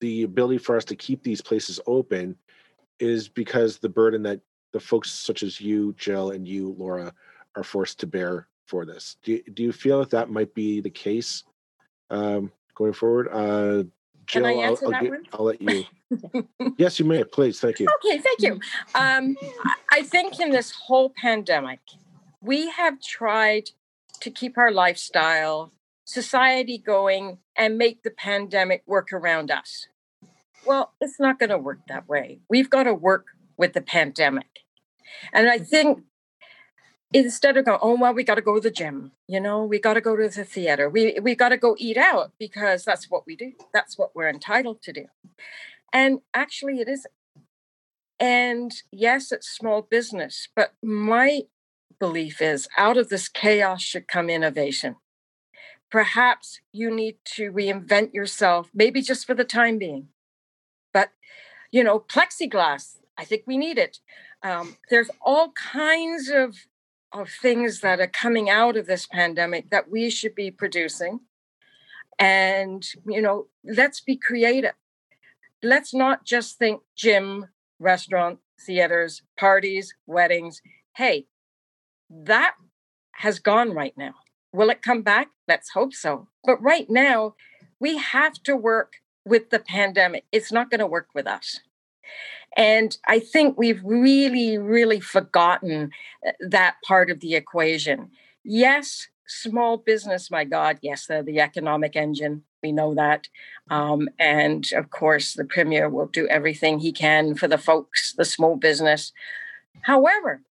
[0.00, 2.36] the ability for us to keep these places open
[3.00, 4.40] is because the burden that
[4.72, 7.12] the folks such as you, Jill, and you, Laura,
[7.56, 9.16] are forced to bear for this.
[9.22, 11.44] Do you, do you feel that that might be the case
[12.10, 13.28] um, going forward?
[13.32, 13.84] Uh,
[14.28, 15.26] Jill, Can I answer I'll, I'll, that one?
[15.32, 15.84] I'll let you.
[16.76, 17.24] yes, you may.
[17.24, 17.88] Please, thank you.
[18.04, 18.60] Okay, thank you.
[18.94, 19.36] Um,
[19.90, 21.80] I think in this whole pandemic,
[22.42, 23.70] we have tried
[24.20, 25.72] to keep our lifestyle,
[26.04, 29.86] society going, and make the pandemic work around us.
[30.66, 32.40] Well, it's not going to work that way.
[32.50, 34.60] We've got to work with the pandemic.
[35.32, 36.02] And I think
[37.12, 39.78] instead of going, oh well, we got to go to the gym, you know, we
[39.78, 43.10] got to go to the theater, we we got to go eat out because that's
[43.10, 43.52] what we do.
[43.72, 45.06] That's what we're entitled to do.
[45.92, 47.06] And actually, it is.
[48.20, 51.42] And yes, it's small business, but my
[52.00, 54.96] belief is out of this chaos should come innovation.
[55.90, 60.08] Perhaps you need to reinvent yourself, maybe just for the time being.
[60.92, 61.10] But,
[61.70, 64.00] you know, plexiglass, I think we need it.
[64.42, 66.56] Um, there's all kinds of
[67.12, 71.20] of things that are coming out of this pandemic that we should be producing,
[72.18, 74.74] and you know, let's be creative.
[75.62, 77.46] Let's not just think gym,
[77.78, 80.62] restaurant, theaters, parties, weddings.
[80.96, 81.26] Hey,
[82.10, 82.54] that
[83.12, 84.14] has gone right now.
[84.52, 85.28] Will it come back?
[85.46, 86.28] Let's hope so.
[86.44, 87.34] But right now,
[87.80, 90.24] we have to work with the pandemic.
[90.32, 91.60] It's not going to work with us.
[92.56, 95.90] And I think we've really, really forgotten
[96.26, 98.10] uh, that part of the equation.
[98.44, 102.42] Yes, small business, my God, yes, they're the economic engine.
[102.62, 103.28] We know that.
[103.70, 108.24] Um, and of course, the Premier will do everything he can for the folks, the
[108.24, 109.12] small business.
[109.82, 110.42] However,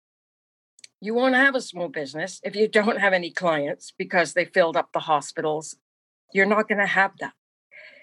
[1.01, 4.77] you won't have a small business if you don't have any clients because they filled
[4.77, 5.75] up the hospitals.
[6.33, 7.33] You're not going to have that.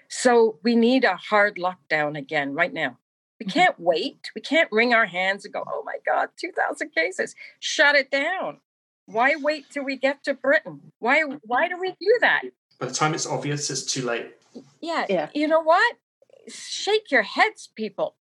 [0.07, 2.99] So we need a hard lockdown again right now.
[3.39, 3.59] We mm-hmm.
[3.59, 4.31] can't wait.
[4.35, 7.35] We can't wring our hands and go, oh my God, 2,000 cases.
[7.59, 8.59] Shut it down.
[9.05, 10.91] Why wait till we get to Britain?
[10.99, 12.41] Why, why do we do that?
[12.79, 14.33] By the time it's obvious, it's too late.
[14.81, 15.29] yeah, yeah.
[15.33, 15.97] You know what?
[16.47, 18.15] Shake your heads, people.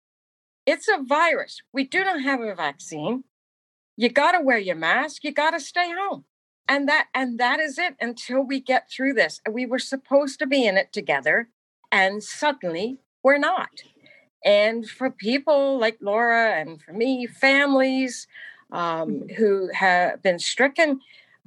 [0.67, 1.61] It's a virus.
[1.73, 3.25] We do not have a vaccine.
[3.97, 5.25] You got to wear your mask.
[5.25, 6.25] You got to stay home.
[6.67, 9.41] And that and that is it until we get through this.
[9.51, 11.49] We were supposed to be in it together
[11.93, 13.83] and suddenly we're not.
[14.45, 18.27] And for people like Laura and for me, families
[18.71, 19.35] um, mm-hmm.
[19.35, 21.01] who have been stricken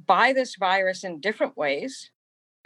[0.04, 2.10] by this virus in different ways,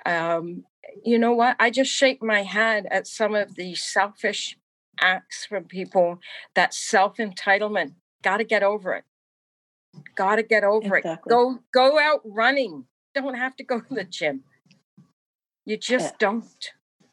[0.07, 0.65] um,
[1.05, 1.57] you know what?
[1.61, 4.57] I just shake my head at some of the selfish
[5.01, 6.19] acts from people
[6.55, 7.93] that self entitlement.
[8.23, 9.05] Got to get over it.
[10.15, 11.31] Got to get over exactly.
[11.31, 11.35] it.
[11.35, 12.87] Go go out running.
[13.15, 14.45] Don't have to go to the gym.
[15.67, 16.17] You just yeah.
[16.19, 16.73] don't.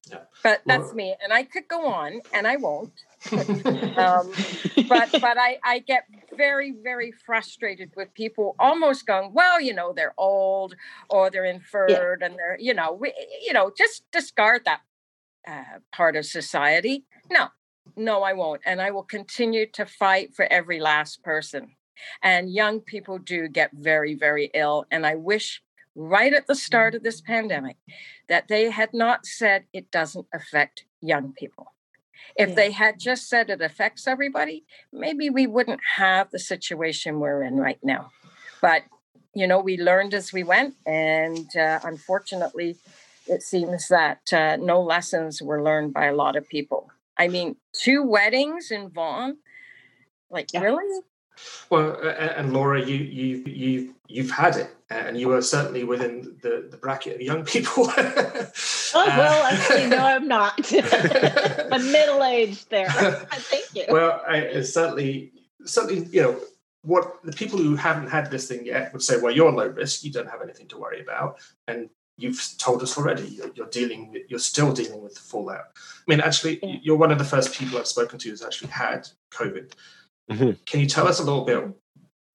[0.10, 0.20] Yeah.
[0.42, 2.94] But that's well, me, and I could go on, and I won't.
[3.32, 4.32] Um,
[4.88, 6.06] but but I I get
[6.38, 10.76] very very frustrated with people almost going, well, you know, they're old
[11.10, 12.28] or they're inferred, yeah.
[12.28, 13.14] and they're you know we
[13.46, 14.82] you know just discard that
[15.48, 17.06] uh, part of society.
[17.30, 17.48] No,
[17.98, 21.76] no, I won't, and I will continue to fight for every last person.
[22.24, 25.62] And young people do get very very ill, and I wish
[25.94, 27.76] right at the start of this pandemic
[28.30, 31.74] that they had not said it doesn't affect young people.
[32.36, 32.56] If yeah.
[32.56, 37.58] they had just said it affects everybody, maybe we wouldn't have the situation we're in
[37.58, 38.12] right now.
[38.62, 38.84] But,
[39.34, 40.76] you know, we learned as we went.
[40.86, 42.78] And uh, unfortunately,
[43.28, 46.92] it seems that uh, no lessons were learned by a lot of people.
[47.18, 49.38] I mean, two weddings in Vaughan,
[50.30, 50.62] like, yeah.
[50.62, 51.02] really?
[51.70, 55.84] Well, uh, uh, and Laura, you you you you've had it, and you are certainly
[55.84, 57.92] within the, the bracket of young people.
[57.98, 58.52] oh
[58.96, 60.60] uh, well, actually, no, I'm not.
[61.72, 62.90] I'm middle aged there.
[62.90, 63.86] Thank you.
[63.90, 65.32] Well, I, certainly,
[65.66, 66.40] certainly, you know,
[66.82, 70.04] what the people who haven't had this thing yet would say, well, you're low risk,
[70.04, 74.12] you don't have anything to worry about, and you've told us already you're, you're dealing
[74.12, 75.66] with, you're still dealing with the fallout.
[75.76, 76.78] I mean, actually, yeah.
[76.82, 79.74] you're one of the first people I've spoken to who's actually had COVID.
[80.30, 80.52] Mm-hmm.
[80.66, 81.68] Can you tell us a little bit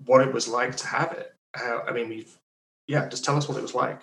[0.05, 1.35] what it was like to have it?
[1.55, 2.37] How, I mean, we've,
[2.87, 4.01] yeah, just tell us what it was like.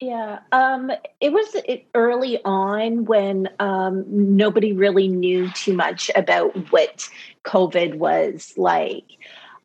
[0.00, 1.56] Yeah, um, it was
[1.94, 7.08] early on when um, nobody really knew too much about what
[7.44, 9.04] COVID was like.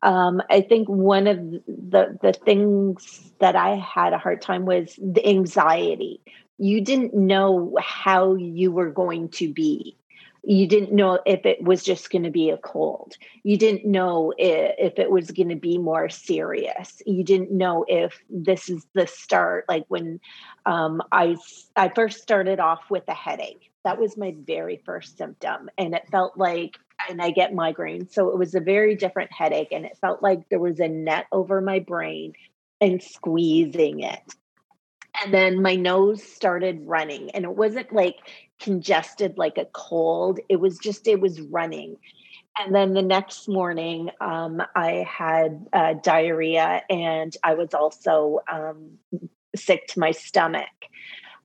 [0.02, 4.98] Um, I think one of the the things that I had a hard time was
[5.00, 6.20] the anxiety.
[6.58, 9.96] You didn't know how you were going to be
[10.42, 13.14] you didn't know if it was just going to be a cold.
[13.44, 17.00] You didn't know if, it was going to be more serious.
[17.06, 20.20] You didn't know if this is the start like when
[20.66, 21.36] um, i
[21.76, 23.70] i first started off with a headache.
[23.84, 26.78] That was my very first symptom and it felt like
[27.08, 30.48] and i get migraines so it was a very different headache and it felt like
[30.50, 32.32] there was a net over my brain
[32.82, 34.20] and squeezing it.
[35.22, 38.16] And then my nose started running and it wasn't like
[38.62, 40.38] congested like a cold.
[40.48, 41.96] It was just it was running.
[42.58, 48.98] And then the next morning um, i had uh, diarrhea and i was also um,
[49.56, 50.68] sick to my stomach.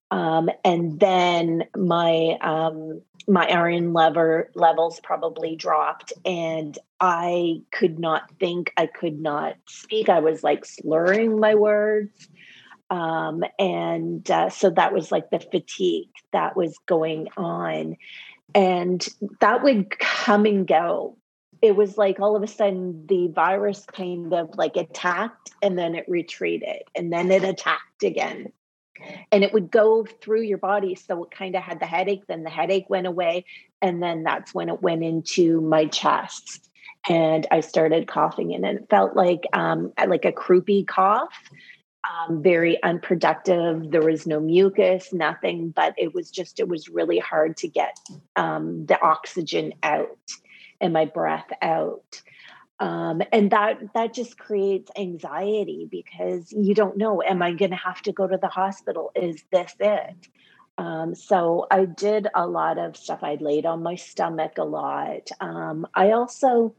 [0.09, 8.31] Um, and then my um, my iron lever levels probably dropped and i could not
[8.39, 10.07] think i could not speak.
[10.09, 12.29] I was like slurring my words
[12.89, 17.97] um, and uh, so that was like the fatigue that was going on.
[18.55, 19.05] And
[19.41, 21.17] that would come and go.
[21.61, 25.95] It was like all of a sudden the virus kind of like attacked and then
[25.95, 28.51] it retreated and then it attacked again.
[29.31, 30.95] And it would go through your body.
[30.95, 33.45] So it kind of had the headache, then the headache went away.
[33.81, 36.67] And then that's when it went into my chest
[37.09, 41.33] and I started coughing and it felt like um, like a croupy cough
[42.07, 43.91] um, very unproductive.
[43.91, 47.97] There was no mucus, nothing, but it was just, it was really hard to get
[48.35, 50.17] um, the oxygen out
[50.79, 52.21] and my breath out.
[52.79, 57.77] Um, and that that just creates anxiety because you don't know am i going to
[57.77, 60.27] have to go to the hospital is this it
[60.77, 65.27] um, so i did a lot of stuff i laid on my stomach a lot
[65.39, 66.75] um, i also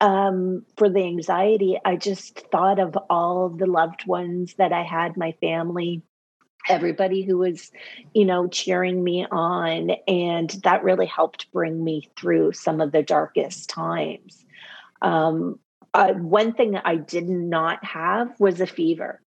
[0.00, 5.16] um, for the anxiety, I just thought of all the loved ones that I had,
[5.16, 6.02] my family,
[6.68, 7.70] everybody who was,
[8.14, 9.90] you know, cheering me on.
[10.06, 14.44] And that really helped bring me through some of the darkest times.
[15.02, 15.58] Um,
[15.94, 19.20] uh, one thing I did not have was a fever.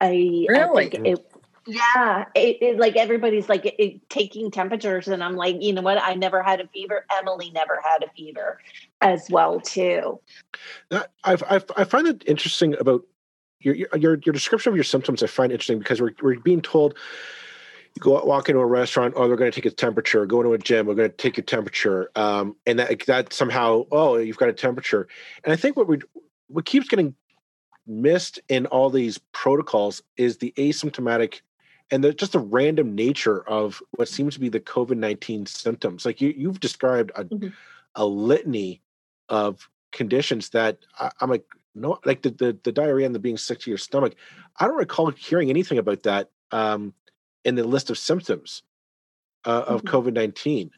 [0.00, 0.96] I, really?
[0.96, 1.32] I it,
[1.66, 5.98] yeah, it, it, like everybody's like it, taking temperatures, and I'm like, you know what?
[6.02, 7.06] I never had a fever.
[7.20, 8.58] Emily never had a fever,
[9.02, 10.20] as well too.
[10.90, 13.02] That I've, I've I find it interesting about
[13.60, 15.22] your your your description of your symptoms.
[15.22, 16.96] I find interesting because we're we're being told
[17.94, 19.14] you go walk into a restaurant.
[19.16, 20.24] Oh, they're going to take a temperature.
[20.24, 20.86] Go into a gym.
[20.86, 22.10] We're going to take your temperature.
[22.16, 25.08] Um, and that that somehow, oh, you've got a temperature.
[25.44, 25.98] And I think what we
[26.48, 27.14] what keeps getting
[27.86, 31.40] missed in all these protocols is the asymptomatic
[31.90, 36.06] and the, just the random nature of what seems to be the COVID nineteen symptoms.
[36.06, 37.48] Like you, you've described a, mm-hmm.
[37.96, 38.80] a litany
[39.28, 41.44] of conditions that I, am like,
[41.74, 44.14] no, like the, the, the diarrhea and the being sick to your stomach.
[44.58, 46.94] I don't recall hearing anything about that um,
[47.44, 48.62] in the list of symptoms
[49.44, 49.96] uh, of mm-hmm.
[49.96, 50.70] COVID nineteen.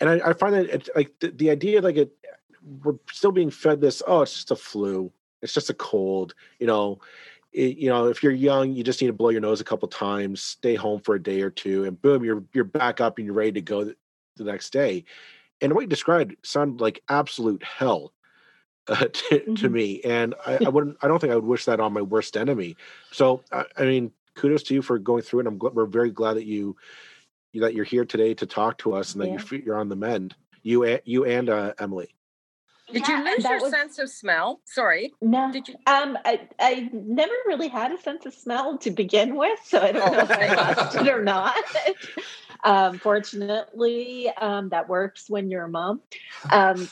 [0.00, 2.12] And I, I, find that it, like the, the idea like it,
[2.82, 4.02] we're still being fed this.
[4.06, 5.12] Oh, it's just a flu.
[5.42, 6.34] It's just a cold.
[6.58, 7.00] You know,
[7.52, 9.88] it, you know, if you're young, you just need to blow your nose a couple
[9.88, 13.26] times, stay home for a day or two, and boom, you're you're back up and
[13.26, 13.96] you're ready to go the,
[14.36, 15.04] the next day.
[15.62, 18.12] And what you described sounded like absolute hell
[18.88, 19.54] uh, to, mm-hmm.
[19.54, 20.98] to, me, and I, I, wouldn't.
[21.02, 22.76] I don't think I would wish that on my worst enemy.
[23.12, 25.46] So, I, I mean, kudos to you for going through it.
[25.46, 26.76] I'm we're very glad that you
[27.54, 29.36] that you're here today to talk to us and yeah.
[29.36, 30.34] that you're you're on the mend.
[30.62, 32.14] You and you and uh, Emily.
[32.92, 34.60] Did yeah, you lose your was, sense of smell?
[34.64, 35.12] Sorry.
[35.20, 35.50] No.
[35.50, 35.74] Did you?
[35.86, 39.92] Um, I, I never really had a sense of smell to begin with, so I
[39.92, 41.56] don't oh, know if I lost it or not.
[42.64, 46.00] um, fortunately, um, that works when you're a mom.
[46.50, 46.88] Um,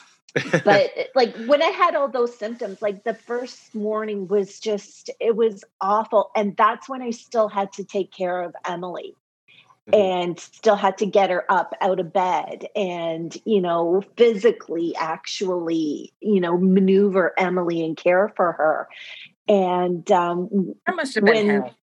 [0.64, 5.36] but like when I had all those symptoms, like the first morning was just, it
[5.36, 6.30] was awful.
[6.34, 9.16] And that's when I still had to take care of Emily.
[9.92, 16.12] And still had to get her up out of bed and you know physically actually
[16.20, 18.88] you know maneuver emily and care for her.
[19.48, 21.74] And um that must have been when, hell.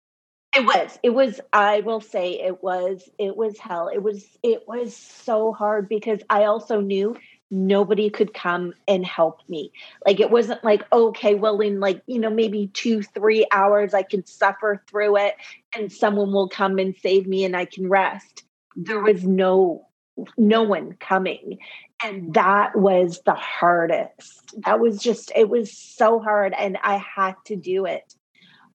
[0.56, 3.90] it was it was i will say it was it was hell.
[3.94, 7.18] It was it was so hard because i also knew
[7.50, 9.72] nobody could come and help me.
[10.06, 14.04] Like it wasn't like, okay, well, in like, you know, maybe two, three hours, I
[14.04, 15.36] can suffer through it
[15.76, 18.44] and someone will come and save me and I can rest.
[18.76, 19.88] There was no
[20.36, 21.60] no one coming
[22.04, 27.36] and that was the hardest that was just it was so hard and i had
[27.46, 28.16] to do it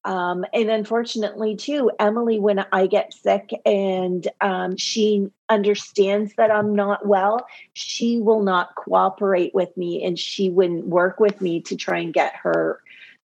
[0.05, 6.75] um, and unfortunately, too, Emily, when I get sick and um, she understands that I'm
[6.75, 11.77] not well, she will not cooperate with me and she wouldn't work with me to
[11.77, 12.81] try and get her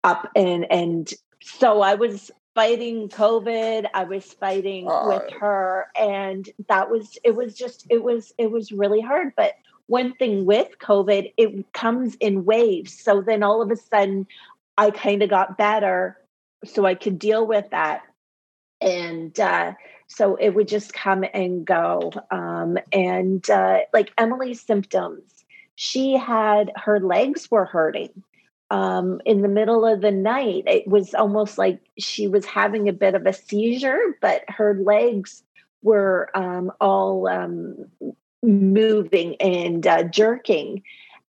[0.03, 0.29] up.
[0.33, 3.87] And, and so I was fighting COVID.
[3.93, 5.87] I was fighting with her.
[5.99, 9.33] And that was, it was just, it was, it was really hard.
[9.35, 9.55] But
[9.87, 12.97] one thing with COVID, it comes in waves.
[12.97, 14.25] So then all of a sudden,
[14.77, 16.17] I kind of got better
[16.65, 18.01] so I could deal with that.
[18.79, 19.73] And uh,
[20.07, 22.11] so it would just come and go.
[22.31, 25.23] Um, and uh, like Emily's symptoms,
[25.75, 28.23] she had her legs were hurting.
[28.69, 32.93] Um, in the middle of the night, it was almost like she was having a
[32.93, 35.43] bit of a seizure, but her legs
[35.83, 37.85] were um, all um,
[38.41, 40.83] moving and uh, jerking.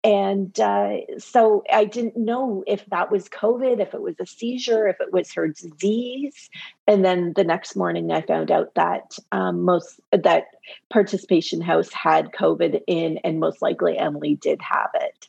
[0.03, 4.89] And uh, so I didn't know if that was COVID, if it was a seizure,
[4.89, 6.49] if it was her disease.
[6.87, 10.47] And then the next morning, I found out that um, most that
[10.91, 15.29] participation house had COVID in, and most likely Emily did have it.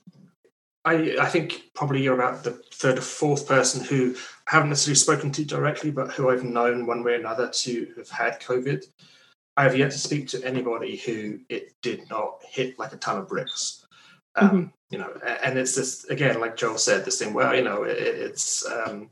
[0.85, 4.15] I, I think probably you're about the third or fourth person who
[4.47, 7.93] I haven't necessarily spoken to directly, but who I've known one way or another to
[7.97, 8.85] have had COVID.
[9.57, 13.17] I have yet to speak to anybody who it did not hit like a ton
[13.17, 13.80] of bricks.
[14.35, 14.67] Um, mm-hmm.
[14.89, 15.13] You know,
[15.43, 17.33] and it's this again, like Joel said, this thing.
[17.33, 19.09] Well, you know, it, it's um,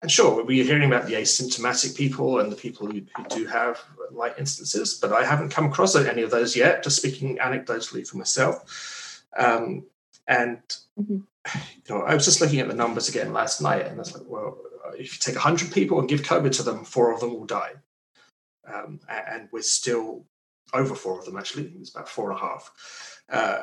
[0.00, 3.82] and sure, we're hearing about the asymptomatic people and the people who, who, do have
[4.12, 6.84] light instances, but I haven't come across any of those yet.
[6.84, 9.84] Just speaking anecdotally for myself, um,
[10.28, 10.58] and
[10.98, 11.18] mm-hmm.
[11.56, 14.14] you know, I was just looking at the numbers again last night, and I was
[14.14, 14.58] like, well,
[14.96, 17.72] if you take hundred people and give COVID to them, four of them will die,
[18.72, 20.24] um, and we're still
[20.72, 21.36] over four of them.
[21.36, 23.17] Actually, it's about four and a half.
[23.30, 23.62] Uh,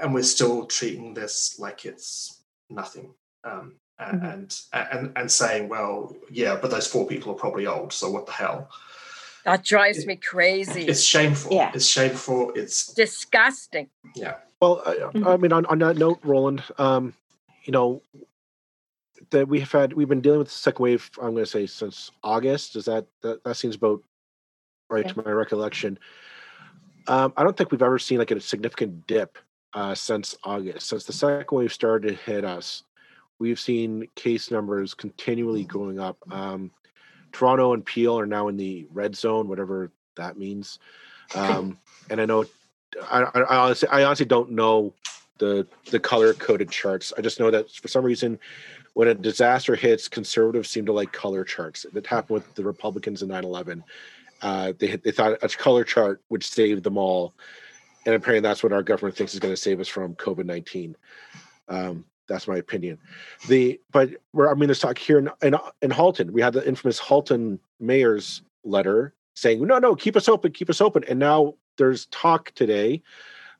[0.00, 3.14] and we're still treating this like it's nothing.
[3.44, 4.24] Um, mm-hmm.
[4.24, 8.26] and, and and saying, well, yeah, but those four people are probably old, so what
[8.26, 8.70] the hell?
[9.44, 10.86] That drives it, me crazy.
[10.86, 11.52] It's shameful.
[11.52, 11.70] Yeah.
[11.74, 12.52] It's shameful.
[12.54, 13.90] It's disgusting.
[14.14, 14.36] Yeah.
[14.60, 15.28] Well, I, mm-hmm.
[15.28, 17.12] I mean, on, on that note, Roland, um,
[17.64, 18.00] you know,
[19.30, 21.10] that we have had, we've been dealing with the second wave.
[21.18, 22.72] I'm going to say since August.
[22.72, 24.02] Does that that, that seems about
[24.88, 25.12] right yeah.
[25.12, 25.98] to my recollection?
[27.06, 29.38] Um, I don't think we've ever seen like a significant dip
[29.72, 30.88] uh, since August.
[30.88, 32.84] Since the second wave started to hit us,
[33.38, 36.16] we've seen case numbers continually going up.
[36.30, 36.70] Um,
[37.32, 40.78] Toronto and Peel are now in the red zone, whatever that means.
[41.34, 41.78] Um,
[42.10, 42.44] and I know,
[43.10, 44.94] I, I, honestly, I honestly don't know
[45.38, 47.12] the the color coded charts.
[47.18, 48.38] I just know that for some reason,
[48.94, 51.84] when a disaster hits, conservatives seem to like color charts.
[51.92, 53.84] It happened with the Republicans in 9 11.
[54.44, 57.34] Uh, they they thought a color chart would save them all,
[58.04, 60.94] and apparently that's what our government thinks is going to save us from COVID nineteen.
[61.68, 62.98] Um, that's my opinion.
[63.48, 66.30] The but I mean, there's talk here in, in in Halton.
[66.34, 70.82] We had the infamous Halton mayor's letter saying, "No, no, keep us open, keep us
[70.82, 73.02] open." And now there's talk today.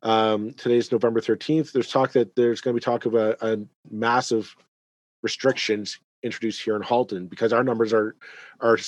[0.03, 1.73] Um, today's November 13th.
[1.73, 3.59] There's talk that there's going to be talk of a, a
[3.91, 4.55] massive
[5.23, 8.17] restrictions introduced here in Halton because our numbers are
[8.61, 8.79] are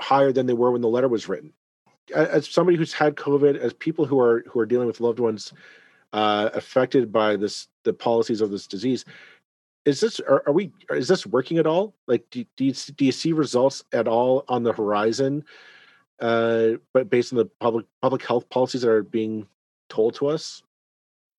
[0.00, 1.52] higher than they were when the letter was written.
[2.14, 5.52] As somebody who's had COVID, as people who are who are dealing with loved ones
[6.12, 9.04] uh, affected by this the policies of this disease,
[9.84, 11.94] is this are, are we is this working at all?
[12.06, 15.44] Like, do, do you do you see results at all on the horizon?
[16.20, 19.46] Uh, but based on the public public health policies that are being
[19.88, 20.62] told to us.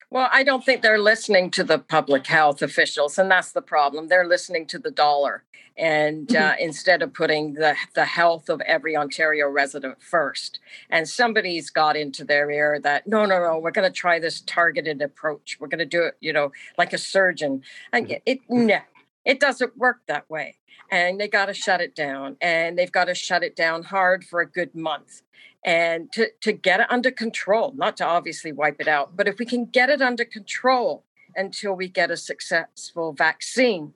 [0.09, 4.07] Well, I don't think they're listening to the public health officials, and that's the problem.
[4.07, 5.43] They're listening to the dollar,
[5.77, 6.63] and uh, mm-hmm.
[6.63, 10.59] instead of putting the the health of every Ontario resident first.
[10.89, 14.39] And somebody's got into their ear that no, no, no, we're going to try this
[14.41, 15.57] targeted approach.
[15.59, 17.63] We're going to do it, you know, like a surgeon.
[17.91, 18.21] And mm-hmm.
[18.25, 18.79] it no,
[19.25, 20.55] it doesn't work that way.
[20.89, 24.23] And they got to shut it down, and they've got to shut it down hard
[24.23, 25.21] for a good month
[25.65, 29.39] and to, to get it under control, not to obviously wipe it out, but if
[29.39, 31.03] we can get it under control
[31.35, 33.93] until we get a successful vaccine,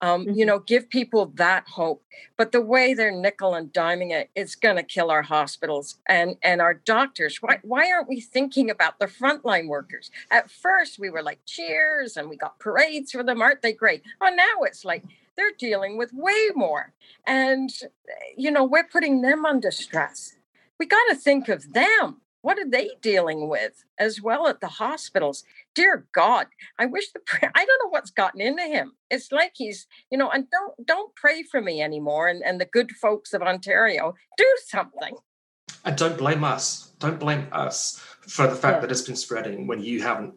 [0.00, 0.38] um, mm-hmm.
[0.38, 2.04] you know, give people that hope.
[2.36, 6.36] But the way they're nickel and diming it, it's going to kill our hospitals and
[6.42, 7.38] and our doctors.
[7.40, 10.10] Why why aren't we thinking about the frontline workers?
[10.30, 13.40] At first, we were like cheers and we got parades for them.
[13.40, 14.02] Aren't they great?
[14.20, 15.04] Oh, now it's like
[15.36, 16.92] they're dealing with way more,
[17.26, 17.70] and
[18.36, 20.36] you know, we're putting them under stress
[20.78, 22.20] we got to think of them.
[22.42, 25.44] What are they dealing with as well at the hospitals?
[25.74, 26.46] Dear God,
[26.78, 27.20] I wish the
[27.54, 28.92] I don't know what's gotten into him.
[29.10, 32.28] It's like he's, you know, and don't don't pray for me anymore.
[32.28, 35.16] And and the good folks of Ontario, do something.
[35.86, 36.92] And don't blame us.
[36.98, 38.80] Don't blame us for the fact yeah.
[38.80, 40.34] that it's been spreading when you haven't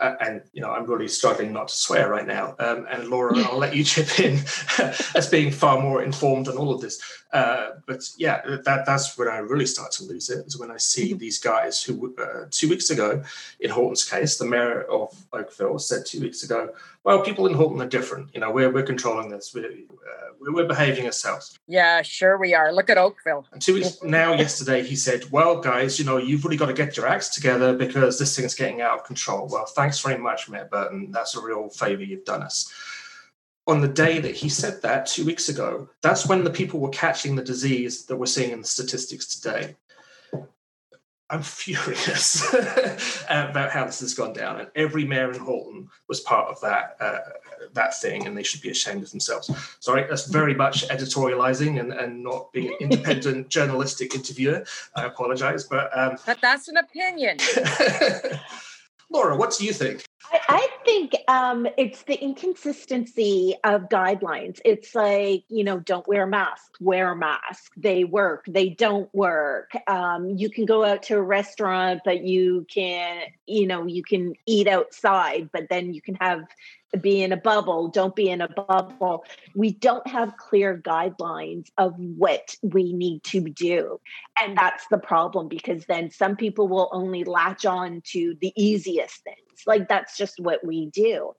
[0.00, 2.54] uh, and you know I'm really struggling not to swear right now.
[2.58, 4.40] Um, and Laura, I'll let you chip in
[5.14, 7.00] as being far more informed on all of this.
[7.32, 10.78] Uh, but yeah, that that's when I really start to lose it is when I
[10.78, 11.18] see mm-hmm.
[11.18, 13.22] these guys who uh, two weeks ago,
[13.60, 16.74] in Halton's case, the mayor of Oakville said two weeks ago,
[17.04, 18.30] well, people in Horton are different.
[18.34, 19.52] You know, we're we're controlling this.
[19.54, 21.58] We're, uh, we're behaving ourselves.
[21.66, 22.72] Yeah, sure we are.
[22.72, 23.46] Look at Oakville.
[23.52, 26.72] And two weeks now, yesterday, he said, well, guys, you know, you've really got to
[26.72, 29.48] get your acts together because this thing's getting out of control.
[29.50, 31.10] Well, thanks very much, Mayor Burton.
[31.10, 32.72] That's a real favor you've done us
[33.66, 36.90] on the day that he said that two weeks ago, that's when the people were
[36.90, 39.76] catching the disease that we're seeing in the statistics today.
[41.30, 42.52] I'm furious
[43.28, 46.96] about how this has gone down, and every mayor in Halton was part of that
[46.98, 47.18] uh,
[47.72, 49.48] that thing, and they should be ashamed of themselves.
[49.78, 54.64] Sorry, that's very much editorializing and, and not being an independent journalistic interviewer.
[54.96, 57.38] I apologize, but um, but that's an opinion.
[59.10, 60.04] Laura, what do you think?
[60.24, 64.60] I, I think um, it's the inconsistency of guidelines.
[64.64, 67.72] It's like, you know, don't wear a mask, wear a mask.
[67.76, 69.70] They work, they don't work.
[69.86, 74.34] Um, you can go out to a restaurant, but you can, you know, you can
[74.46, 76.44] eat outside, but then you can have
[77.00, 79.24] be in a bubble, don't be in a bubble.
[79.54, 84.00] We don't have clear guidelines of what we need to do.
[84.40, 89.24] And that's the problem because then some people will only latch on to the easiest
[89.64, 89.80] things.
[89.80, 91.32] Like that's just what we do.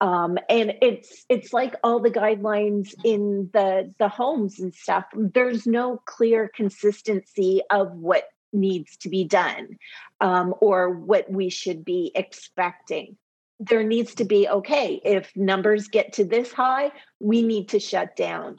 [0.00, 5.04] Um, and it's it's like all the guidelines in the the homes and stuff.
[5.14, 9.78] There's no clear consistency of what needs to be done
[10.20, 13.16] um, or what we should be expecting
[13.60, 18.16] there needs to be okay, if numbers get to this high, we need to shut
[18.16, 18.58] down.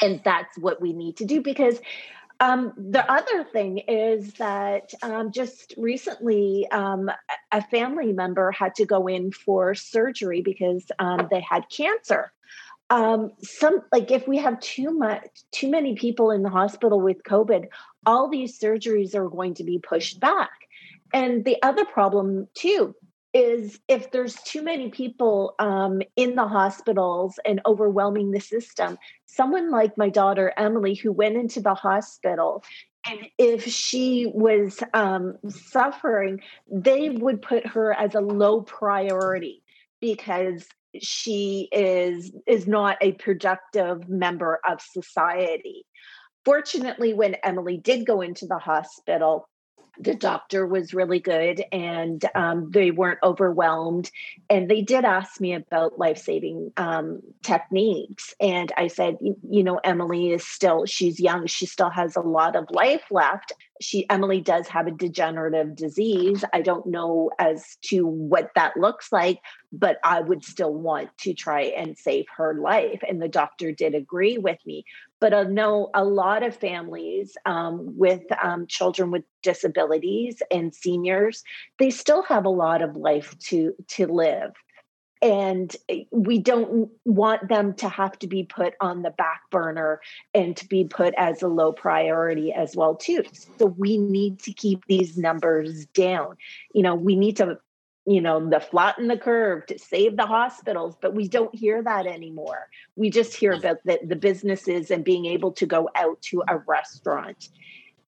[0.00, 1.78] And that's what we need to do because
[2.40, 7.10] um, the other thing is that um, just recently, um,
[7.50, 12.32] a family member had to go in for surgery because um, they had cancer.
[12.90, 17.22] Um, some like if we have too much, too many people in the hospital with
[17.24, 17.66] COVID,
[18.06, 20.50] all these surgeries are going to be pushed back.
[21.12, 22.94] And the other problem too
[23.34, 29.70] is if there's too many people um, in the hospitals and overwhelming the system, someone
[29.70, 32.64] like my daughter Emily, who went into the hospital,
[33.06, 39.62] and if she was um, suffering, they would put her as a low priority
[40.00, 40.66] because
[41.00, 45.84] she is is not a productive member of society.
[46.44, 49.48] Fortunately, when Emily did go into the hospital,
[50.00, 54.10] the doctor was really good and um, they weren't overwhelmed.
[54.48, 58.34] And they did ask me about life-saving um, techniques.
[58.40, 61.46] And i said you know emily is still she's young.
[61.46, 66.44] She still has a lot of life left she emily does have a degenerative disease.
[66.52, 71.34] I don't know as to what that looks like but i would still want to
[71.34, 74.84] try and save her life and the doctor did agree with me.
[75.20, 81.42] But i know a lot of families um, with um, children with disabilities and seniors
[81.78, 84.52] they still have a lot of life to to live
[85.20, 90.00] and eh, we don't want them to have to be put on the back burner
[90.34, 93.24] and to be put as a low priority as well too.
[93.58, 96.36] So we need to keep these numbers down.
[96.72, 97.58] You know we need to
[98.06, 102.06] you know the flatten the curve to save the hospitals but we don't hear that
[102.06, 102.68] anymore.
[102.96, 106.58] We just hear about the, the businesses and being able to go out to a
[106.58, 107.48] restaurant.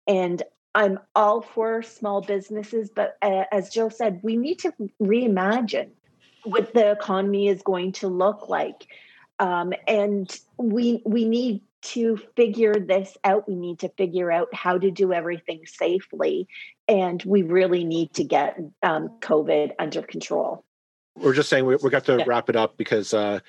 [0.06, 0.42] And
[0.72, 5.90] i'm all for small businesses but uh, as jill said we need to reimagine
[6.44, 8.86] what the economy is going to look like.
[9.38, 13.48] Um, and we we need to figure this out.
[13.48, 16.46] We need to figure out how to do everything safely,
[16.86, 20.64] and we really need to get um, COVID under control.
[21.16, 22.24] We're just saying we, we got to yeah.
[22.26, 23.40] wrap it up because, uh,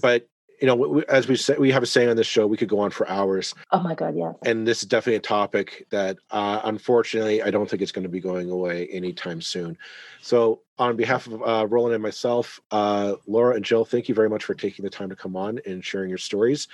[0.00, 0.28] but
[0.60, 2.68] you know, we, as we say, we have a saying on this show, we could
[2.68, 3.54] go on for hours.
[3.72, 4.34] Oh my God, yes.
[4.44, 8.08] And this is definitely a topic that, uh, unfortunately, I don't think it's going to
[8.08, 9.76] be going away anytime soon.
[10.20, 14.28] So, on behalf of uh, Roland and myself, uh, Laura and Jill, thank you very
[14.28, 16.68] much for taking the time to come on and sharing your stories.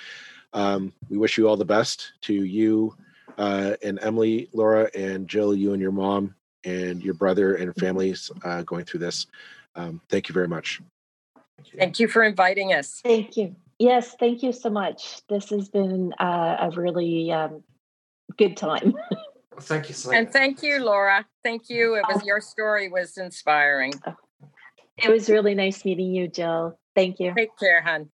[0.52, 2.96] Um, we wish you all the best to you
[3.38, 8.30] uh, and Emily, Laura, and Jill, you and your mom and your brother and families
[8.44, 9.26] uh, going through this.
[9.74, 10.80] Um, thank you very much.
[11.76, 13.00] Thank you for inviting us.
[13.02, 13.54] Thank you.
[13.80, 15.22] Yes, thank you so much.
[15.30, 17.62] This has been uh, a really um,
[18.36, 18.92] good time.
[19.62, 20.18] thank you so much.
[20.18, 21.24] And thank you, Laura.
[21.42, 21.94] Thank you.
[21.94, 22.26] It was oh.
[22.26, 23.94] your story was inspiring.
[24.98, 26.78] It was really nice meeting you, Jill.
[26.94, 27.32] Thank you.
[27.34, 28.10] Take care, hon.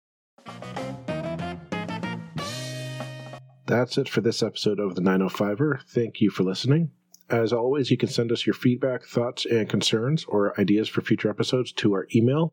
[3.65, 5.81] That's it for this episode of the 905er.
[5.89, 6.91] Thank you for listening.
[7.31, 11.31] As always, you can send us your feedback, thoughts, and concerns or ideas for future
[11.31, 12.53] episodes to our email